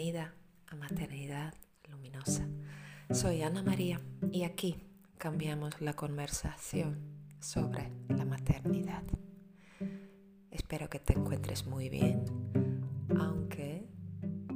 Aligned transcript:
Bienvenida 0.00 0.32
a 0.68 0.76
Maternidad 0.76 1.52
Luminosa. 1.90 2.48
Soy 3.10 3.42
Ana 3.42 3.62
María 3.62 4.00
y 4.32 4.44
aquí 4.44 4.76
cambiamos 5.18 5.78
la 5.82 5.92
conversación 5.92 7.00
sobre 7.38 7.92
la 8.08 8.24
maternidad. 8.24 9.02
Espero 10.50 10.88
que 10.88 11.00
te 11.00 11.12
encuentres 11.12 11.66
muy 11.66 11.90
bien, 11.90 12.24
aunque 13.18 13.90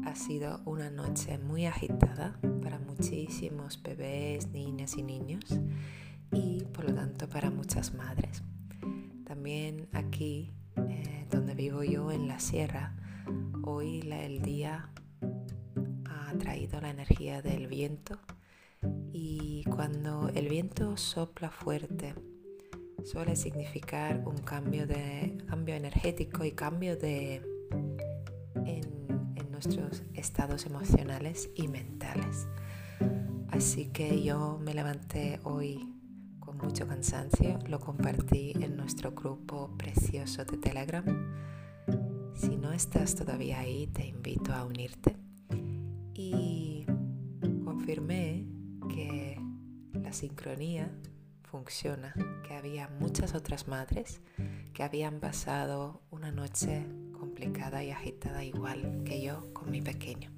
ha 0.07 0.15
sido 0.15 0.63
una 0.65 0.89
noche 0.89 1.37
muy 1.37 1.67
agitada 1.67 2.41
para 2.63 2.79
muchísimos 2.79 3.83
bebés, 3.83 4.49
niñas 4.49 4.97
y 4.97 5.03
niños 5.03 5.45
y 6.33 6.65
por 6.73 6.89
lo 6.89 6.95
tanto 6.95 7.29
para 7.29 7.51
muchas 7.51 7.93
madres. 7.93 8.43
También 9.27 9.91
aquí, 9.93 10.55
eh, 10.89 11.27
donde 11.31 11.55
vivo 11.55 11.85
yo 11.85 12.11
en 12.11 12.29
la 12.29 12.41
sierra, 12.41 12.97
hoy 13.63 14.01
el 14.11 14.41
día 14.41 14.89
ha 16.35 16.39
traído 16.39 16.81
la 16.81 16.91
energía 16.91 17.43
del 17.43 17.69
viento 17.69 18.19
y 19.13 19.65
cuando 19.65 20.29
el 20.35 20.49
viento 20.49 20.97
sopla 20.97 21.51
fuerte 21.51 22.15
suele 23.05 23.37
significar 23.37 24.23
un 24.27 24.39
cambio, 24.39 24.87
de, 24.87 25.39
cambio 25.49 25.77
energético 25.77 26.45
y 26.45 26.53
cambio 26.53 26.97
de, 26.97 27.37
en 28.65 29.51
nuestros 29.53 30.03
estados 30.15 30.67
emocionales 30.67 31.51
y 31.55 31.69
mentales. 31.69 32.49
Así 33.49 33.87
que 33.87 34.23
yo 34.23 34.59
me 34.61 34.75
levanté 34.75 35.39
hoy 35.45 35.95
con 36.41 36.57
mucho 36.59 36.89
cansancio, 36.89 37.61
lo 37.69 37.79
compartí 37.79 38.55
en 38.61 38.77
nuestro 38.77 39.13
grupo 39.13 39.71
precioso 39.79 40.45
de 40.45 40.57
Telegram 40.57 41.05
si 42.35 42.57
no 42.57 42.73
estás 42.73 43.15
todavía 43.15 43.61
ahí, 43.61 43.87
te 43.87 44.05
invito 44.07 44.53
a 44.53 44.65
unirte. 44.65 45.24
Confirmé 47.95 48.45
que 48.89 49.41
la 49.93 50.13
sincronía 50.13 50.91
funciona, 51.45 52.13
que 52.45 52.55
había 52.55 52.89
muchas 52.89 53.37
otras 53.37 53.69
madres 53.69 54.21
que 54.73 54.83
habían 54.83 55.21
pasado 55.21 56.03
una 56.11 56.33
noche 56.33 56.85
complicada 57.13 57.85
y 57.85 57.93
agitada 57.93 58.43
igual 58.43 59.05
que 59.05 59.23
yo 59.23 59.53
con 59.53 59.71
mi 59.71 59.81
pequeño. 59.81 60.33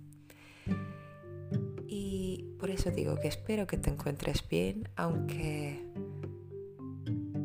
Y 1.88 2.44
por 2.60 2.68
eso 2.68 2.90
digo 2.90 3.18
que 3.18 3.28
espero 3.28 3.66
que 3.66 3.78
te 3.78 3.88
encuentres 3.88 4.46
bien, 4.46 4.90
aunque 4.94 5.82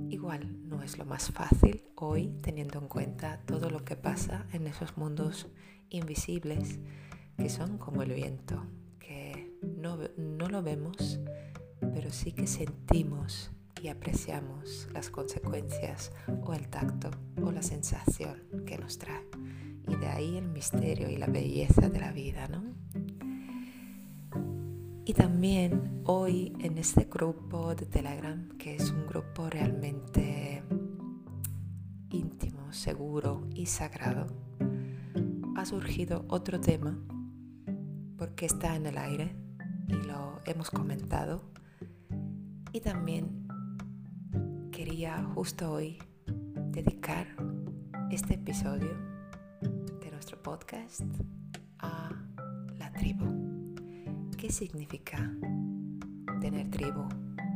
igual 0.09 0.57
es 0.83 0.97
lo 0.97 1.05
más 1.05 1.31
fácil 1.31 1.85
hoy 1.95 2.35
teniendo 2.41 2.79
en 2.79 2.89
cuenta 2.89 3.39
todo 3.45 3.69
lo 3.69 3.85
que 3.85 3.95
pasa 3.95 4.45
en 4.51 4.67
esos 4.67 4.97
mundos 4.97 5.47
invisibles 5.89 6.79
que 7.37 7.47
son 7.47 7.77
como 7.77 8.03
el 8.03 8.11
viento, 8.11 8.65
no, 9.61 9.97
no 10.17 10.49
lo 10.49 10.61
vemos, 10.61 11.19
pero 11.93 12.11
sí 12.11 12.31
que 12.31 12.47
sentimos 12.47 13.51
y 13.81 13.87
apreciamos 13.87 14.87
las 14.93 15.09
consecuencias 15.09 16.11
o 16.43 16.53
el 16.53 16.67
tacto 16.67 17.09
o 17.41 17.51
la 17.51 17.63
sensación 17.63 18.43
que 18.65 18.77
nos 18.77 18.97
trae. 18.97 19.25
Y 19.87 19.95
de 19.95 20.07
ahí 20.07 20.37
el 20.37 20.47
misterio 20.47 21.09
y 21.09 21.17
la 21.17 21.27
belleza 21.27 21.89
de 21.89 21.99
la 21.99 22.11
vida, 22.11 22.47
¿no? 22.47 22.63
Y 25.03 25.13
también 25.13 26.03
hoy 26.05 26.53
en 26.59 26.77
este 26.77 27.05
grupo 27.05 27.73
de 27.73 27.85
Telegram, 27.87 28.49
que 28.57 28.75
es 28.75 28.91
un 28.91 29.07
grupo 29.07 29.49
realmente 29.49 30.63
íntimo, 32.11 32.71
seguro 32.71 33.47
y 33.55 33.65
sagrado, 33.65 34.27
ha 35.55 35.65
surgido 35.65 36.25
otro 36.29 36.61
tema 36.61 36.97
porque 38.17 38.45
está 38.45 38.75
en 38.75 38.85
el 38.85 38.97
aire 38.97 39.40
y 39.91 40.07
lo 40.07 40.39
hemos 40.45 40.71
comentado. 40.71 41.41
Y 42.71 42.79
también 42.81 43.47
quería 44.71 45.23
justo 45.35 45.71
hoy 45.71 45.97
dedicar 46.71 47.27
este 48.09 48.35
episodio 48.35 48.97
de 50.01 50.11
nuestro 50.11 50.41
podcast 50.41 51.01
a 51.79 52.09
la 52.79 52.91
tribu. 52.93 53.25
¿Qué 54.37 54.49
significa 54.49 55.31
tener 56.39 56.71
tribu 56.71 57.07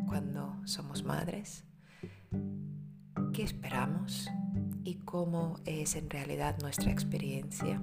cuando 0.08 0.56
somos 0.66 1.04
madres? 1.04 1.64
¿Qué 3.34 3.44
esperamos? 3.44 4.30
y 4.86 5.00
cómo 5.00 5.60
es 5.66 5.96
en 5.96 6.10
realidad 6.10 6.58
nuestra 6.62 6.92
experiencia 6.92 7.82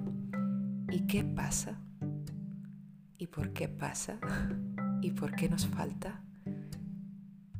y 0.89 1.01
qué 1.01 1.23
pasa 1.23 1.77
y 3.23 3.27
por 3.27 3.53
qué 3.53 3.69
pasa 3.69 4.19
y 5.01 5.11
por 5.11 5.33
qué 5.33 5.47
nos 5.47 5.65
falta 5.65 6.21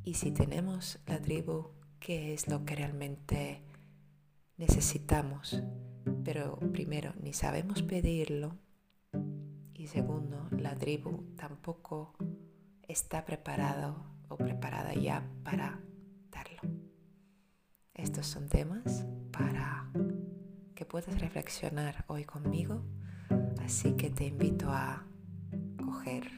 y 0.03 0.15
si 0.15 0.31
tenemos 0.31 0.99
la 1.07 1.21
tribu, 1.21 1.69
qué 2.01 2.33
es 2.33 2.49
lo 2.49 2.65
que 2.65 2.75
realmente 2.75 3.61
necesitamos, 4.57 5.63
pero 6.25 6.59
primero 6.73 7.13
ni 7.21 7.31
sabemos 7.31 7.81
pedirlo. 7.81 8.57
Y 9.73 9.87
segundo, 9.87 10.49
la 10.51 10.75
tribu 10.75 11.23
tampoco 11.37 12.13
está 12.85 13.23
preparado 13.23 13.95
o 14.27 14.35
preparada 14.35 14.93
ya 14.93 15.25
para 15.45 15.79
darlo. 16.29 16.61
Estos 17.93 18.27
son 18.27 18.49
temas 18.49 19.05
para 19.31 19.89
que 20.75 20.85
puedas 20.85 21.17
reflexionar 21.21 22.03
hoy 22.07 22.25
conmigo, 22.25 22.83
así 23.61 23.93
que 23.93 24.09
te 24.09 24.25
invito 24.25 24.69
a 24.69 25.07
coger 25.93 26.31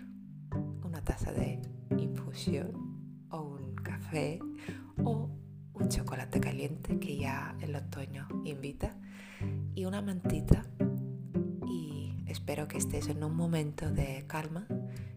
una 0.84 1.02
taza 1.02 1.32
de 1.32 1.62
infusión 1.98 2.74
o 3.30 3.42
un 3.42 3.76
café 3.76 4.40
o 5.04 5.30
un 5.74 5.90
chocolate 5.90 6.40
caliente 6.42 7.00
que 7.00 7.18
ya 7.18 7.56
el 7.62 7.76
otoño 7.76 8.28
invita 8.44 8.98
y 9.74 9.86
una 9.86 10.02
mantita 10.02 10.66
y 11.68 12.24
espero 12.28 12.68
que 12.68 12.78
estés 12.78 13.08
en 13.08 13.24
un 13.24 13.36
momento 13.36 13.90
de 13.92 14.26
calma, 14.28 14.68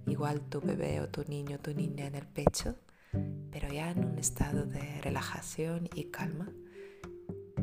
igual 0.07 0.41
tu 0.43 0.61
bebé 0.61 1.01
o 1.01 1.09
tu 1.09 1.25
niño 1.25 1.57
o 1.57 1.59
tu 1.61 1.75
niña 1.75 2.07
en 2.07 2.15
el 2.15 2.27
pecho 2.27 2.77
pero 3.51 3.73
ya 3.73 3.91
en 3.91 4.05
un 4.05 4.19
estado 4.19 4.67
de 4.67 5.01
relajación 5.01 5.89
y 5.95 6.05
calma. 6.05 6.53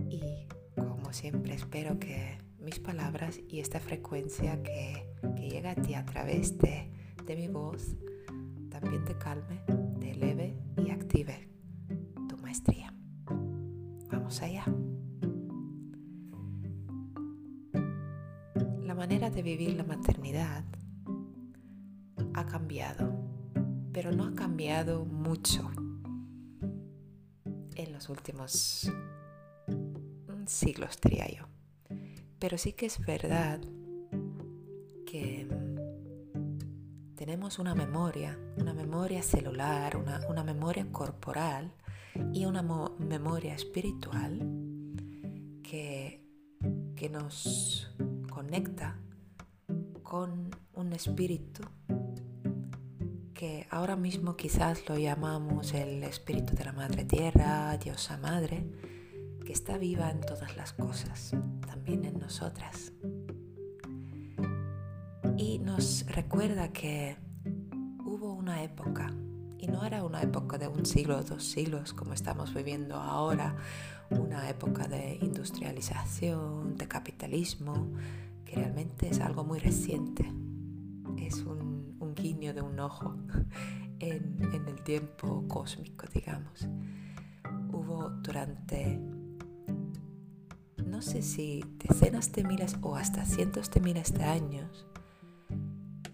Y 0.10 0.48
como 0.76 1.14
siempre 1.14 1.54
espero 1.54 2.00
que 2.00 2.38
mis 2.66 2.80
palabras 2.80 3.40
y 3.48 3.60
esta 3.60 3.80
frecuencia 3.80 4.62
que, 4.64 5.06
llega 5.40 5.72
a 5.72 5.76
ti 5.76 5.94
a 5.94 6.06
través 6.06 6.58
de, 6.58 6.92
de 7.26 7.36
mi 7.36 7.48
voz 7.48 7.96
también 8.70 9.06
te 9.06 9.16
calme, 9.18 9.62
te 10.00 10.12
eleve 10.12 10.58
y 10.84 10.90
active 10.90 11.48
tu 12.28 12.38
maestría. 12.38 12.94
Vamos 14.12 14.42
allá. 14.42 14.66
La 18.84 18.96
manera 18.96 19.30
de 19.30 19.44
vivir 19.44 19.76
la 19.76 19.84
maternidad 19.84 20.66
ha 22.34 22.46
cambiado 22.46 23.26
pero 23.96 24.12
no 24.12 24.26
ha 24.26 24.36
cambiado 24.36 25.06
mucho 25.06 25.72
en 27.76 27.94
los 27.94 28.10
últimos 28.10 28.92
siglos, 30.46 31.00
diría 31.02 31.30
yo. 31.30 31.55
Pero 32.46 32.60
sí 32.60 32.74
que 32.74 32.86
es 32.86 33.04
verdad 33.04 33.60
que 35.08 35.48
mm, 35.50 37.16
tenemos 37.16 37.58
una 37.58 37.74
memoria, 37.74 38.38
una 38.58 38.72
memoria 38.72 39.24
celular, 39.24 39.98
una, 39.98 40.44
memoria 40.44 40.86
corporal 40.92 41.74
y 42.32 42.46
una 42.46 42.62
memoria 42.62 43.56
espiritual 43.56 44.38
que, 45.64 46.24
que 46.96 47.10
nos 47.10 47.92
conecta 48.32 49.00
con 50.04 50.52
un 50.76 50.94
espíritu 50.94 51.64
que 53.34 53.66
ahora 53.72 53.96
mismo 53.96 54.36
quizás 54.36 54.88
lo 54.88 55.00
llamamos 55.00 55.74
el 55.74 56.04
espíritu 56.04 56.56
de 56.56 56.66
la 56.66 56.74
Madre 56.74 57.06
Tierra, 57.06 57.76
Diosa 57.80 58.18
Madre, 58.20 58.68
que 59.46 59.54
está 59.54 59.78
viva 59.78 60.10
en 60.10 60.22
todas 60.22 60.58
las 60.58 60.74
cosas, 60.74 61.32
también 61.66 62.04
en 62.06 62.20
nosotras. 62.20 62.92
Y 65.38 65.60
nos 65.60 66.06
recuerda 66.08 66.72
que 66.74 67.18
hubo 68.04 68.34
una 68.34 68.64
época, 68.64 69.14
y 69.58 69.68
no 69.68 69.86
era 69.86 70.04
una 70.04 70.22
época 70.22 70.58
de 70.58 70.68
un 70.68 70.86
siglo 70.86 71.18
o 71.18 71.24
dos 71.24 71.44
siglos 71.44 71.94
como 71.94 72.14
estamos 72.14 72.54
viviendo 72.54 72.96
ahora, 72.96 73.56
una 74.10 74.50
época 74.50 74.88
de 74.88 75.18
industrialización, 75.22 76.76
de 76.76 76.88
capitalismo, 76.88 77.92
que 78.44 78.56
realmente 78.56 79.10
es 79.10 79.20
algo 79.20 79.44
muy 79.44 79.60
reciente. 79.60 80.26
Es 81.18 81.38
un 81.44 82.14
guiño 82.16 82.54
de 82.54 82.62
un 82.62 82.80
ojo 82.80 83.16
en, 84.00 84.66
el 84.68 84.84
tiempo 84.84 85.46
cósmico, 85.48 86.08
digamos. 86.14 86.68
Hubo 87.72 88.10
durante, 88.22 89.00
no 90.96 91.02
sé 91.02 91.22
si 91.22 91.62
decenas 91.90 92.32
de 92.32 92.46
miles 92.46 92.78
o 92.82 92.96
hasta 92.96 93.26
cientos 93.26 93.70
de 93.70 93.82
miles 93.82 94.14
de 94.14 94.24
años, 94.24 94.88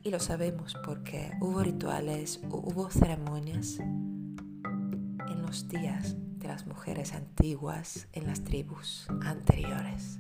Y 0.02 0.10
lo 0.10 0.20
sabemos 0.20 0.76
porque 0.84 1.32
hubo 1.40 1.62
rituales, 1.62 2.42
hubo 2.50 2.90
ceremonias 2.90 3.78
en 3.80 5.42
los 5.44 5.68
días 5.68 6.16
de 6.40 6.48
las 6.48 6.66
mujeres 6.66 7.14
antiguas 7.14 8.08
en 8.12 8.26
las 8.26 8.44
tribus 8.44 9.06
anteriores, 9.22 10.18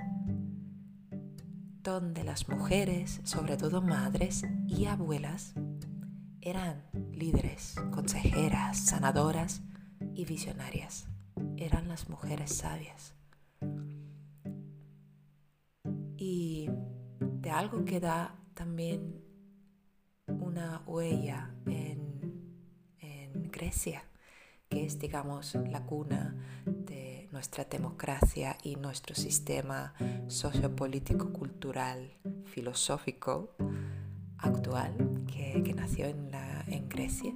donde 1.81 2.23
las 2.23 2.47
mujeres, 2.47 3.21
sobre 3.23 3.57
todo 3.57 3.81
madres 3.81 4.45
y 4.67 4.85
abuelas, 4.85 5.55
eran 6.39 6.83
líderes, 7.11 7.73
consejeras, 7.89 8.77
sanadoras 8.77 9.63
y 10.13 10.25
visionarias. 10.25 11.07
Eran 11.57 11.87
las 11.87 12.09
mujeres 12.09 12.55
sabias. 12.57 13.15
Y 16.23 16.69
de 17.19 17.49
algo 17.49 17.83
que 17.83 17.99
da 17.99 18.35
también 18.53 19.23
una 20.27 20.83
huella 20.85 21.55
en, 21.65 22.29
Grecia 23.51 24.03
que 24.69 24.85
es, 24.85 24.99
digamos, 24.99 25.55
la 25.55 25.83
cuna 25.85 26.35
de 26.65 27.27
nuestra 27.31 27.65
democracia 27.65 28.57
y 28.63 28.75
nuestro 28.75 29.15
sistema 29.15 29.93
sociopolítico, 30.27 31.33
cultural, 31.33 32.17
filosófico 32.45 33.55
actual 34.37 35.25
que, 35.27 35.73
nació 35.75 36.05
en 36.05 36.87
Grecia. 36.87 37.33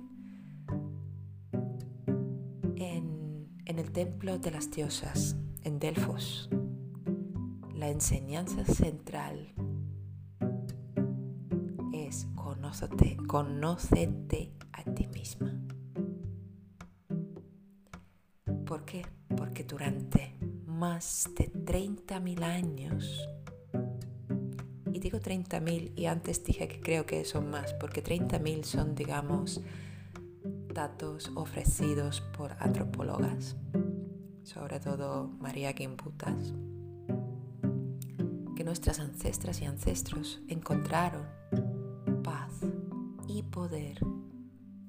En, 2.75 3.49
en 3.65 3.79
el 3.79 3.91
templo 3.91 4.37
de 4.37 4.51
las 4.51 4.69
diosas, 4.71 5.35
en 5.63 5.79
Delfos, 5.79 6.49
la 7.85 7.91
enseñanza 7.91 8.65
central 8.65 9.53
es 11.93 12.25
conócete, 12.33 13.15
conócete 13.27 14.53
a 14.73 14.83
ti 14.85 15.05
misma. 15.05 15.53
¿Por 18.65 18.85
qué? 18.85 19.05
Porque 19.37 19.65
durante 19.65 20.33
más 20.65 21.29
de 21.37 21.53
30.000 21.53 22.41
años, 22.41 23.29
y 24.91 24.97
digo 24.97 25.19
30.000 25.19 25.91
y 25.95 26.07
antes 26.07 26.43
dije 26.43 26.67
que 26.67 26.81
creo 26.81 27.05
que 27.05 27.23
son 27.23 27.51
más, 27.51 27.75
porque 27.75 28.03
30.000 28.03 28.63
son, 28.63 28.95
digamos, 28.95 29.61
datos 30.73 31.31
ofrecidos 31.35 32.21
por 32.35 32.53
antropólogas, 32.53 33.55
sobre 34.41 34.79
todo 34.79 35.27
María 35.39 35.71
Gimbutas, 35.73 36.55
nuestras 38.75 38.99
ancestras 38.99 39.61
y 39.61 39.65
ancestros 39.65 40.41
encontraron 40.49 41.25
paz 42.25 42.51
y 43.25 43.41
poder 43.43 43.99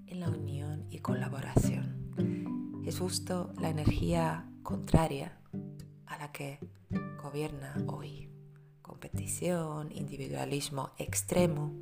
en 0.06 0.18
la 0.18 0.28
unión 0.28 0.88
y 0.90 0.98
colaboración 0.98 2.82
es 2.84 2.98
justo 2.98 3.52
la 3.60 3.68
energía 3.68 4.50
contraria 4.64 5.38
a 6.06 6.18
la 6.18 6.32
que 6.32 6.58
gobierna 7.22 7.76
hoy. 7.86 8.28
Competición, 8.82 9.92
individualismo 9.92 10.90
extremo. 10.98 11.72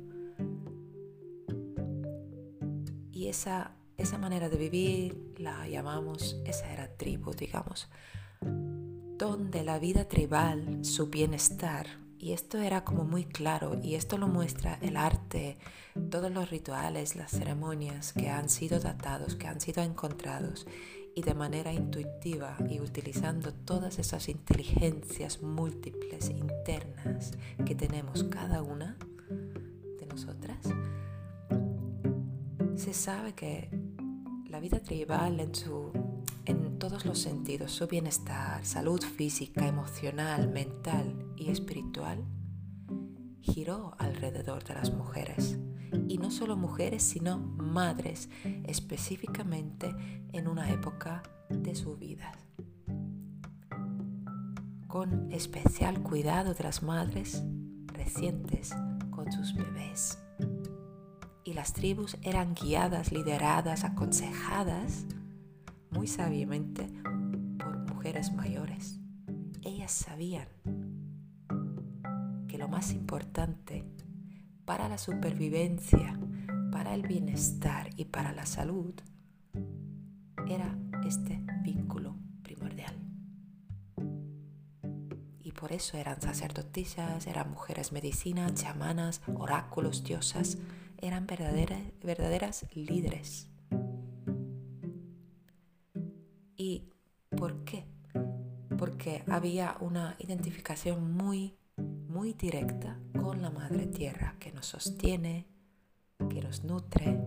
Y 3.11 3.29
esa, 3.29 3.71
esa 3.97 4.19
manera 4.19 4.47
de 4.47 4.57
vivir 4.57 5.33
la 5.39 5.67
llamamos, 5.67 6.39
esa 6.45 6.71
era 6.71 6.87
tribu, 6.97 7.33
digamos, 7.33 7.89
donde 9.17 9.63
la 9.63 9.79
vida 9.79 10.07
tribal, 10.07 10.83
su 10.83 11.07
bienestar, 11.07 11.87
y 12.17 12.33
esto 12.33 12.57
era 12.59 12.83
como 12.83 13.03
muy 13.03 13.25
claro, 13.25 13.79
y 13.81 13.95
esto 13.95 14.17
lo 14.17 14.27
muestra 14.27 14.77
el 14.81 14.97
arte, 14.97 15.57
todos 16.09 16.31
los 16.31 16.49
rituales, 16.49 17.15
las 17.15 17.31
ceremonias 17.31 18.13
que 18.13 18.29
han 18.29 18.49
sido 18.49 18.79
datados, 18.79 19.35
que 19.35 19.47
han 19.47 19.61
sido 19.61 19.83
encontrados, 19.83 20.65
y 21.15 21.21
de 21.21 21.33
manera 21.33 21.71
intuitiva 21.71 22.57
y 22.69 22.81
utilizando 22.81 23.53
todas 23.53 23.99
esas 23.99 24.27
inteligencias 24.27 25.41
múltiples 25.41 26.29
internas 26.29 27.31
que 27.65 27.73
tenemos 27.73 28.23
cada 28.25 28.61
una 28.61 28.97
de 29.97 30.05
nosotras, 30.07 30.57
se 32.75 32.93
sabe 32.93 33.33
que 33.33 33.69
la 34.49 34.59
vida 34.59 34.79
tribal 34.81 35.39
en, 35.39 35.55
su, 35.55 35.91
todos 36.89 37.05
los 37.05 37.17
sentidos, 37.17 37.71
su 37.71 37.87
bienestar, 37.87 38.63
salud 38.63 39.01
física, 39.01 39.67
emocional, 39.67 40.47
mental 40.47 41.33
y 41.35 41.49
espiritual, 41.49 42.23
giró 43.41 43.95
alrededor 43.97 44.63
de 44.63 44.75
las 44.75 44.93
mujeres 44.93 45.57
y 46.07 46.19
no 46.19 46.29
solo 46.29 46.55
mujeres, 46.55 47.01
sino 47.01 47.39
madres, 47.39 48.29
específicamente 48.65 49.95
en 50.31 50.47
una 50.47 50.69
época 50.69 51.23
de 51.49 51.73
su 51.73 51.97
vida. 51.97 52.33
Con 54.87 55.31
especial 55.31 56.03
cuidado 56.03 56.53
de 56.53 56.65
las 56.65 56.83
madres 56.83 57.41
recientes 57.87 58.75
con 59.09 59.31
sus 59.31 59.55
bebés. 59.55 60.19
Y 61.43 61.53
las 61.53 61.73
tribus 61.73 62.15
eran 62.21 62.53
guiadas, 62.53 63.11
lideradas, 63.11 63.83
aconsejadas 63.83 65.07
sabiamente 66.07 66.87
por 67.57 67.77
mujeres 67.93 68.33
mayores. 68.33 68.99
Ellas 69.63 69.91
sabían 69.91 70.47
que 72.47 72.57
lo 72.57 72.67
más 72.67 72.93
importante 72.93 73.83
para 74.65 74.89
la 74.89 74.97
supervivencia, 74.97 76.19
para 76.71 76.93
el 76.93 77.03
bienestar 77.03 77.89
y 77.95 78.05
para 78.05 78.33
la 78.33 78.45
salud, 78.45 78.93
era 80.47 80.77
este 81.05 81.41
vínculo 81.63 82.15
primordial. 82.43 82.93
Y 85.41 85.51
por 85.51 85.71
eso 85.71 85.97
eran 85.97 86.21
sacerdotisas, 86.21 87.27
eran 87.27 87.51
mujeres 87.51 87.91
medicinas, 87.91 88.55
chamanas, 88.55 89.21
oráculos, 89.35 90.03
diosas, 90.03 90.57
eran 90.97 91.27
verdaderas, 91.27 91.81
verdaderas 92.03 92.65
líderes. 92.73 93.49
¿Y 96.57 96.89
por 97.37 97.63
qué? 97.63 97.85
Porque 98.77 99.23
había 99.27 99.77
una 99.79 100.15
identificación 100.19 101.13
muy 101.13 101.57
muy 102.15 102.31
directa 102.31 102.97
con 103.19 103.41
la 103.41 103.49
Madre 103.49 103.87
Tierra 103.87 104.35
que 104.39 104.53
nos 104.53 104.67
sostiene, 104.67 105.45
que 106.29 106.41
nos 106.41 106.63
nutre, 106.63 107.19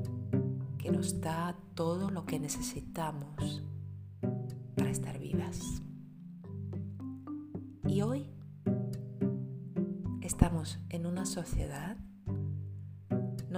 que 0.78 0.90
nos 0.90 1.20
da 1.20 1.54
todo 1.74 2.10
lo 2.10 2.24
que 2.24 2.38
necesitamos 2.38 3.62
para 4.74 4.88
estar 4.88 5.18
vivas. 5.18 5.82
Y 7.86 8.00
hoy 8.00 8.30
estamos 10.22 10.78
en 10.88 11.04
una 11.04 11.26
sociedad, 11.26 11.98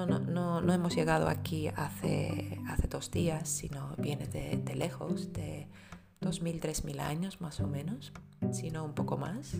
no, 0.07 0.61
no, 0.61 0.73
hemos 0.73 0.95
llegado 0.95 1.29
aquí 1.29 1.69
hace, 1.69 2.61
hace 2.69 2.89
dos 2.89 3.11
días, 3.11 3.49
sino 3.49 3.95
viene 3.99 4.27
de, 4.27 4.57
de 4.57 4.75
lejos, 4.75 5.33
de 5.33 5.69
2.000, 6.21 6.61
3.000 6.61 7.01
años 7.01 7.41
más 7.41 7.61
o 7.61 7.67
menos, 7.67 8.13
sino 8.53 8.85
un 8.85 8.95
poco 8.95 9.17
más 9.17 9.57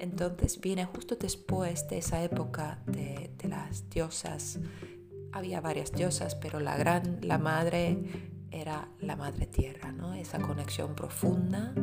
entonces 0.00 0.60
viene 0.60 0.84
justo 0.84 1.16
después 1.16 1.88
de 1.88 1.98
esa 1.98 2.22
época 2.22 2.78
de, 2.86 3.30
las 3.48 3.88
diosas. 3.90 4.58
Había 5.32 5.60
varias 5.60 5.92
diosas, 5.92 6.34
pero 6.34 6.60
la 6.60 6.76
gran, 6.76 7.18
la 7.22 7.38
madre 7.38 7.98
era 8.50 8.88
la 9.00 9.16
madre 9.16 9.46
tierra, 9.46 9.92
¿no? 9.92 10.14
Esa 10.14 10.40
conexión 10.40 10.94
profunda, 10.94 11.74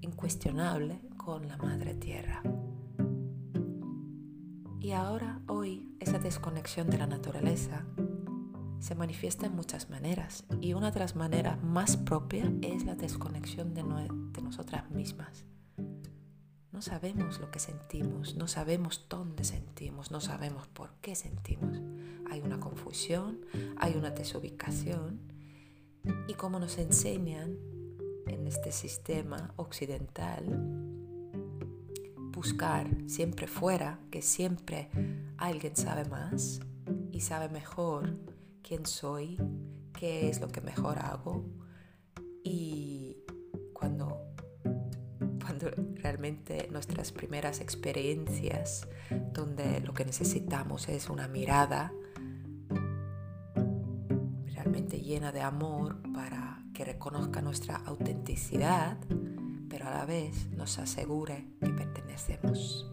incuestionable 0.00 1.00
con 1.16 1.48
la 1.48 1.56
madre 1.56 1.94
tierra. 1.94 2.42
Y 4.80 4.92
ahora, 4.92 5.40
esa 6.14 6.22
desconexión 6.22 6.88
de 6.90 6.98
la 6.98 7.08
naturaleza 7.08 7.84
se 8.78 8.94
manifiesta 8.94 9.46
en 9.46 9.56
muchas 9.56 9.90
maneras 9.90 10.44
y 10.60 10.72
una 10.74 10.92
de 10.92 11.00
las 11.00 11.16
maneras 11.16 11.60
más 11.60 11.96
propias 11.96 12.48
es 12.62 12.84
la 12.84 12.94
desconexión 12.94 13.74
de 13.74 13.82
nosotras 14.40 14.88
mismas. 14.92 15.44
No 16.70 16.82
sabemos 16.82 17.40
lo 17.40 17.50
que 17.50 17.58
sentimos, 17.58 18.36
no 18.36 18.46
sabemos 18.46 19.06
dónde 19.08 19.42
sentimos, 19.42 20.12
no 20.12 20.20
sabemos 20.20 20.68
por 20.68 20.92
qué 21.00 21.16
sentimos. 21.16 21.80
Hay 22.30 22.42
una 22.42 22.60
confusión, 22.60 23.40
hay 23.76 23.96
una 23.96 24.10
desubicación 24.10 25.18
y 26.28 26.34
como 26.34 26.60
nos 26.60 26.78
enseñan 26.78 27.56
en 28.28 28.46
este 28.46 28.70
sistema 28.70 29.52
occidental, 29.56 30.44
buscar 32.30 32.88
siempre 33.08 33.48
fuera, 33.48 33.98
que 34.12 34.22
siempre 34.22 34.90
alguien 35.46 35.76
sabe 35.76 36.04
más 36.06 36.60
y 37.12 37.20
sabe 37.20 37.48
mejor 37.48 38.16
quién 38.62 38.86
soy, 38.86 39.38
qué 39.92 40.28
es 40.28 40.40
lo 40.40 40.48
que 40.48 40.60
mejor 40.60 40.98
hago. 40.98 41.44
Y 42.42 43.18
cuando 43.72 44.34
realmente 45.94 46.68
nuestras 46.70 47.12
primeras 47.12 47.60
experiencias 47.60 48.88
donde 49.32 49.80
lo 49.80 49.94
que 49.94 50.04
necesitamos 50.04 50.88
es 50.88 51.08
una 51.08 51.28
mirada 51.28 51.92
realmente 54.46 55.00
llena 55.00 55.32
de 55.32 55.40
amor 55.40 56.00
para 56.12 56.62
que 56.74 56.84
reconozca 56.84 57.40
nuestra 57.40 57.76
autenticidad, 57.76 58.98
pero 59.68 59.86
a 59.86 59.90
la 59.90 60.04
vez 60.04 60.48
nos 60.50 60.78
asegure 60.78 61.46
que 61.60 61.70
pertenecemos 61.70 62.90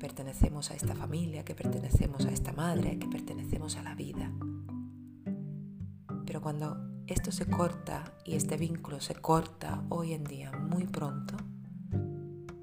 pertenecemos 0.00 0.72
a 0.72 0.74
esta 0.74 0.96
familia, 0.96 1.44
que 1.44 1.54
pertenecemos 1.54 2.26
a 2.26 2.32
esta 2.32 2.52
madre, 2.52 2.98
que 2.98 3.06
pertenecemos 3.06 3.76
a 3.76 3.82
la 3.82 3.94
vida. 3.94 4.32
Pero 6.26 6.40
cuando 6.40 6.76
esto 7.06 7.30
se 7.30 7.46
corta 7.46 8.14
y 8.24 8.34
este 8.34 8.56
vínculo 8.56 9.00
se 9.00 9.14
corta 9.14 9.84
hoy 9.90 10.14
en 10.14 10.24
día 10.24 10.50
muy 10.52 10.86
pronto, 10.86 11.36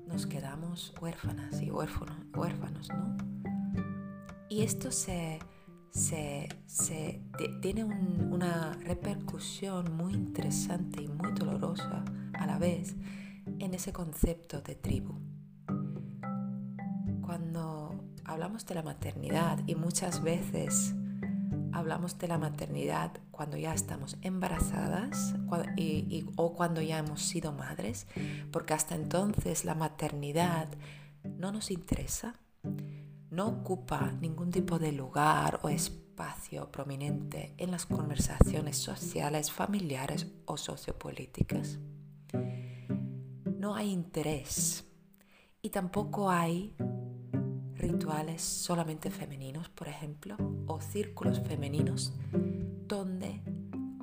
nos 0.08 0.26
quedamos 0.26 0.94
huérfanas 1.00 1.62
y 1.62 1.70
huérfanos, 1.70 2.18
huérfanos, 2.36 2.90
¿no? 2.90 3.18
Y 4.50 4.64
esto 4.64 4.92
se, 4.92 5.40
se, 5.92 6.50
tiene 7.62 7.84
una 7.84 8.74
repercusión 8.74 9.96
muy 9.96 10.14
interesante 10.14 11.04
y 11.04 11.08
muy 11.08 11.34
dolorosa 11.34 12.04
a 12.34 12.48
la 12.48 12.58
vez 12.58 12.96
en 13.60 13.74
ese 13.74 13.94
concepto 13.94 14.62
de 14.62 14.76
tribu. 14.76 15.17
Hablamos 18.38 18.68
de 18.68 18.76
la 18.76 18.84
maternidad 18.84 19.58
y 19.66 19.74
muchas 19.74 20.22
veces 20.22 20.94
hablamos 21.74 22.20
de 22.20 22.28
la 22.28 22.38
maternidad 22.38 23.12
cuando 23.32 23.58
ya 23.58 23.74
estamos 23.74 24.16
embarazadas 24.22 25.34
o 26.36 26.54
cuando 26.54 26.80
ya 26.84 27.00
hemos 27.00 27.24
sido 27.24 27.52
madres, 27.52 28.06
porque 28.52 28.76
hasta 28.76 28.94
entonces 28.94 29.66
la 29.66 29.74
maternidad 29.74 30.68
no 31.24 31.52
nos 31.52 31.72
interesa, 31.72 32.36
no 33.32 33.48
ocupa 33.48 34.12
ningún 34.22 34.52
tipo 34.52 34.78
de 34.78 34.92
lugar 34.92 35.60
o 35.64 35.70
espacio 35.70 36.72
prominente 36.72 37.56
en 37.58 37.72
las 37.72 37.88
conversaciones 37.88 38.78
sociales, 38.78 39.52
familiares 39.52 40.28
o 40.46 40.58
sociopolíticas. 40.58 41.80
No 43.58 43.74
hay 43.74 43.90
interés 43.90 44.86
y 45.64 45.72
tampoco 45.72 46.30
hay 46.30 46.76
rituales 47.78 48.42
solamente 48.42 49.10
femeninos, 49.12 49.70
por 49.70 49.88
ejemplo, 49.88 50.36
o 50.66 50.82
círculos 50.82 51.40
femeninos 51.42 52.14
donde 52.88 53.42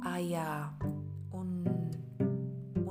haya 0.02 0.74
un, 1.30 1.64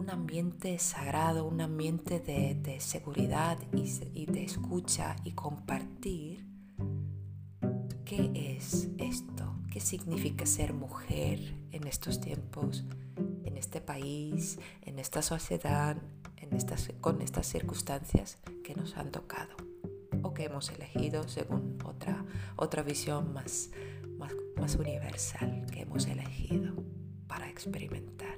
ambiente 0.10 0.78
sagrado, 0.78 1.48
un 1.48 1.60
ambiente 1.62 2.20
de, 2.20 2.80
seguridad 2.80 3.58
y, 3.74 4.26
de 4.26 4.44
escucha 4.44 5.16
y 5.24 5.32
compartir. 5.32 6.46
¿Qué 8.06 8.30
es 8.36 8.90
esto? 9.00 9.56
¿Qué 9.72 9.80
significa 9.80 10.46
ser 10.46 10.74
mujer 10.74 11.40
en 11.72 11.88
estos 11.88 12.22
tiempos, 12.22 12.84
en 13.44 13.58
este 13.58 13.82
país, 13.82 14.60
en 14.84 15.00
esta 15.00 15.24
sociedad, 15.24 15.98
en 16.38 16.54
estas, 16.54 16.92
con 17.02 17.22
estas 17.22 17.48
circunstancias 17.48 18.38
que 18.64 18.76
nos 18.76 18.98
han 18.98 19.12
tocado? 19.12 19.73
O 20.24 20.34
que 20.34 20.46
hemos 20.46 20.70
elegido 20.72 21.28
según 21.28 21.78
otra, 21.84 22.26
otra 22.56 22.82
visión 22.82 23.34
más, 23.34 23.70
más, 24.58 24.76
universal 24.76 25.66
que 25.72 25.82
hemos 25.82 26.08
elegido 26.08 26.74
para 27.28 27.50
experimentar. 27.50 28.38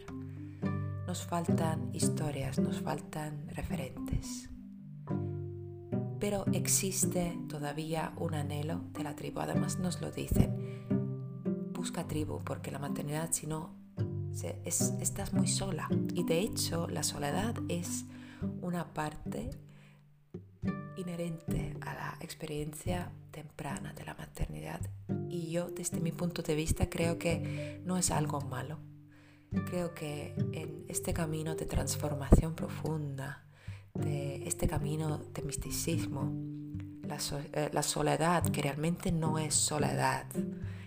Nos 1.08 1.26
faltan 1.26 1.90
historias, 1.94 2.60
nos 2.60 2.82
faltan 2.82 3.48
referentes. 3.50 4.50
Pero 6.20 6.46
existe 6.54 7.38
todavía 7.48 8.14
un 8.18 8.34
anhelo 8.34 8.82
de 8.94 9.04
la 9.04 9.16
tribu. 9.16 9.40
Además 9.42 9.78
nos 9.80 10.02
lo 10.02 10.12
dicen. 10.12 10.56
Busca 11.74 12.08
tribu 12.08 12.40
porque 12.44 12.72
la 12.72 12.80
maternidad 12.80 13.32
si 13.32 13.46
no 13.46 13.76
estás 14.66 15.34
muy 15.34 15.48
sola. 15.48 15.88
Y 16.14 16.24
de 16.24 16.40
hecho 16.40 16.88
la 16.88 17.04
soledad 17.04 17.56
es 17.70 18.06
una 18.62 18.94
parte 18.94 19.52
inherente 20.98 21.76
a 21.82 21.94
la 21.94 22.18
experiencia 22.22 23.12
temprana 23.32 23.94
de 23.94 24.06
la 24.06 24.14
maternidad 24.14 24.82
y 25.30 25.52
yo 25.52 25.70
desde 25.70 26.00
mi 26.00 26.12
punto 26.12 26.42
de 26.42 26.56
vista 26.56 26.90
creo 26.90 27.18
que 27.18 27.82
no 27.86 27.98
es 27.98 28.12
algo 28.12 28.42
malo. 28.42 28.80
Creo 29.70 29.94
que 29.94 30.34
en 30.54 30.86
este 30.90 31.14
camino 31.14 31.56
de 31.56 31.66
transformación 31.66 32.56
profunda, 32.56 33.46
de 33.94 34.48
este 34.48 34.68
camino 34.68 35.18
de 35.18 35.42
misticismo, 35.44 36.34
la, 37.04 37.18
eh, 37.54 37.70
la 37.72 37.84
soledad, 37.84 38.44
que 38.50 38.62
realmente 38.62 39.12
no 39.12 39.40
es 39.40 39.54
soledad, 39.54 40.26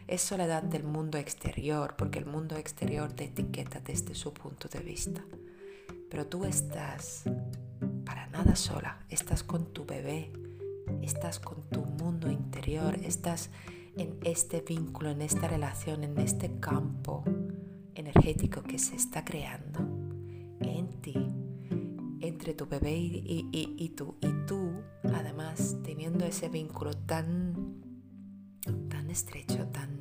es 0.06 0.20
soledad 0.22 0.62
del 0.62 0.84
mundo 0.84 1.16
exterior, 1.18 1.94
porque 1.96 2.18
el 2.18 2.26
mundo 2.26 2.56
exterior 2.56 3.12
te 3.12 3.24
etiqueta 3.24 3.80
desde 3.80 4.14
su 4.14 4.32
punto 4.34 4.68
de 4.68 4.80
vista. 4.80 5.24
Pero 6.10 6.26
tú 6.26 6.44
estás 6.44 7.24
para 8.08 8.26
nada 8.28 8.56
sola, 8.56 9.04
estás 9.10 9.42
con 9.42 9.66
tu 9.74 9.84
bebé, 9.84 10.32
estás 11.02 11.38
con 11.38 11.68
tu 11.68 11.84
mundo 11.84 12.30
interior, 12.30 12.98
estás 13.02 13.50
en 13.98 14.18
este 14.24 14.62
vínculo, 14.62 15.10
en 15.10 15.20
esta 15.20 15.46
relación, 15.46 16.02
en 16.04 16.16
este 16.16 16.58
campo 16.58 17.22
energético 17.94 18.62
que 18.62 18.78
se 18.78 18.96
está 18.96 19.26
creando 19.26 19.80
en 20.60 20.88
ti, 21.02 21.16
entre 22.20 22.54
tu 22.54 22.64
bebé 22.66 22.96
y, 22.96 23.92
tú. 23.94 24.16
Y 24.22 24.46
tú, 24.46 24.70
además, 25.12 25.76
teniendo 25.84 26.24
ese 26.24 26.48
vínculo 26.48 26.94
tan, 26.94 27.82
tan 28.88 29.10
estrecho, 29.10 29.66
tan, 29.66 30.00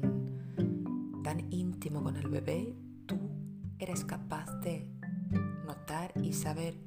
tan 1.26 1.52
íntimo 1.52 2.02
con 2.02 2.16
el 2.16 2.30
bebé, 2.30 2.74
tú 3.06 3.20
eres 3.80 4.06
capaz 4.06 4.50
de 4.62 4.90
notar 5.66 6.14
y 6.24 6.32
saber 6.32 6.87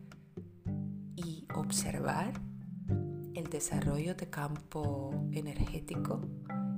observar 1.54 2.32
el 3.34 3.48
desarrollo 3.50 4.14
de 4.14 4.28
campo 4.28 5.10
energético 5.32 6.20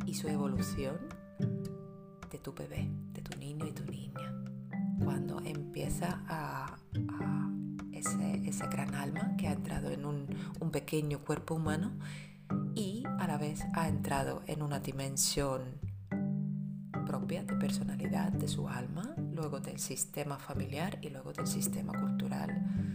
y 0.06 0.14
su 0.14 0.28
evolución 0.28 0.98
de 2.30 2.38
tu 2.38 2.52
bebé, 2.54 2.90
de 3.12 3.22
tu 3.22 3.38
niño 3.38 3.66
y 3.66 3.72
tu 3.72 3.84
niña. 3.84 4.44
Cuando 5.02 5.40
empieza 5.40 6.22
a, 6.28 6.78
ese, 7.92 8.66
gran 8.68 8.94
alma 8.94 9.36
que 9.36 9.48
ha 9.48 9.52
entrado 9.52 9.90
en 9.90 10.04
un, 10.04 10.26
pequeño 10.70 11.18
cuerpo 11.20 11.54
humano 11.54 11.92
y 12.74 13.04
a 13.18 13.26
la 13.26 13.36
vez 13.36 13.62
ha 13.74 13.88
entrado 13.88 14.42
en 14.46 14.62
una 14.62 14.80
dimensión 14.80 15.80
propia 17.06 17.44
de 17.44 17.54
personalidad 17.56 18.32
de 18.32 18.48
su 18.48 18.68
alma, 18.68 19.14
luego 19.32 19.60
del 19.60 19.78
sistema 19.78 20.38
familiar 20.38 20.98
y 21.02 21.10
luego 21.10 21.32
del 21.32 21.46
sistema 21.46 21.92
cultural 21.92 22.91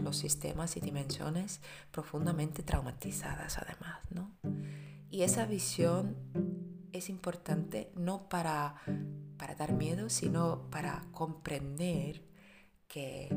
los 0.00 0.16
sistemas 0.16 0.76
y 0.76 0.80
dimensiones 0.80 1.60
profundamente 1.90 2.62
traumatizadas 2.62 3.58
además, 3.58 4.00
¿no? 4.10 4.36
Y 5.10 5.22
esa 5.22 5.46
visión 5.46 6.16
es 6.92 7.08
importante 7.08 7.92
no 7.94 8.28
para, 8.28 8.76
para 9.36 9.54
dar 9.54 9.72
miedo, 9.72 10.08
sino 10.08 10.70
para 10.70 11.06
comprender 11.12 12.24
que 12.86 13.28